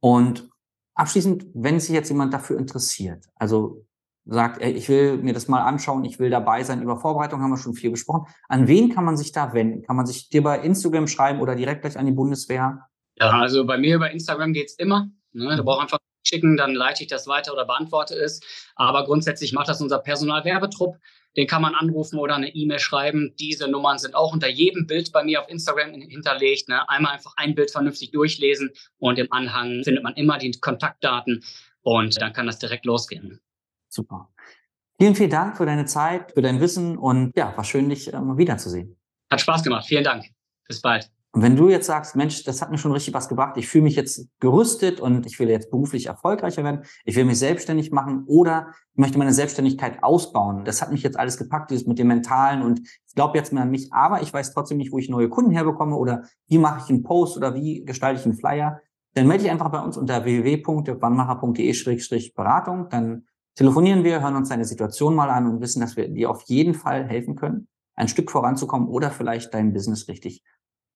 [0.00, 0.48] Und
[0.94, 3.86] abschließend, wenn sich jetzt jemand dafür interessiert, also
[4.26, 7.56] sagt, ich will mir das mal anschauen, ich will dabei sein, über Vorbereitung haben wir
[7.56, 8.26] schon viel gesprochen.
[8.48, 9.82] An wen kann man sich da wenden?
[9.82, 12.86] Kann man sich dir bei Instagram schreiben oder direkt gleich an die Bundeswehr?
[13.16, 15.08] Ja, also bei mir über Instagram geht's immer.
[15.32, 15.56] Ne?
[15.56, 18.40] Da braucht einfach schicken, dann leite ich das weiter oder beantworte es.
[18.76, 20.96] Aber grundsätzlich macht das unser Personalwerbetrupp.
[21.36, 23.34] Den kann man anrufen oder eine E-Mail schreiben.
[23.38, 26.68] Diese Nummern sind auch unter jedem Bild bei mir auf Instagram hinterlegt.
[26.68, 26.88] Ne?
[26.88, 31.44] Einmal einfach ein Bild vernünftig durchlesen und im Anhang findet man immer die Kontaktdaten
[31.82, 33.40] und dann kann das direkt losgehen.
[33.88, 34.28] Super.
[34.98, 38.20] Vielen, vielen Dank für deine Zeit, für dein Wissen und ja, war schön, dich äh,
[38.20, 38.96] mal wiederzusehen.
[39.30, 39.86] Hat Spaß gemacht.
[39.86, 40.26] Vielen Dank.
[40.66, 41.10] Bis bald.
[41.32, 43.94] Wenn du jetzt sagst, Mensch, das hat mir schon richtig was gebracht, ich fühle mich
[43.94, 48.72] jetzt gerüstet und ich will jetzt beruflich erfolgreicher werden, ich will mich selbstständig machen oder
[48.94, 50.64] ich möchte meine Selbstständigkeit ausbauen.
[50.64, 53.62] Das hat mich jetzt alles gepackt, dieses mit dem Mentalen und ich glaube jetzt mehr
[53.62, 56.80] an mich, aber ich weiß trotzdem nicht, wo ich neue Kunden herbekomme oder wie mache
[56.82, 58.80] ich einen Post oder wie gestalte ich einen Flyer.
[59.14, 62.88] Dann melde dich einfach bei uns unter www.wannmacher.de-beratung.
[62.88, 66.42] Dann telefonieren wir, hören uns deine Situation mal an und wissen, dass wir dir auf
[66.46, 70.42] jeden Fall helfen können, ein Stück voranzukommen oder vielleicht dein Business richtig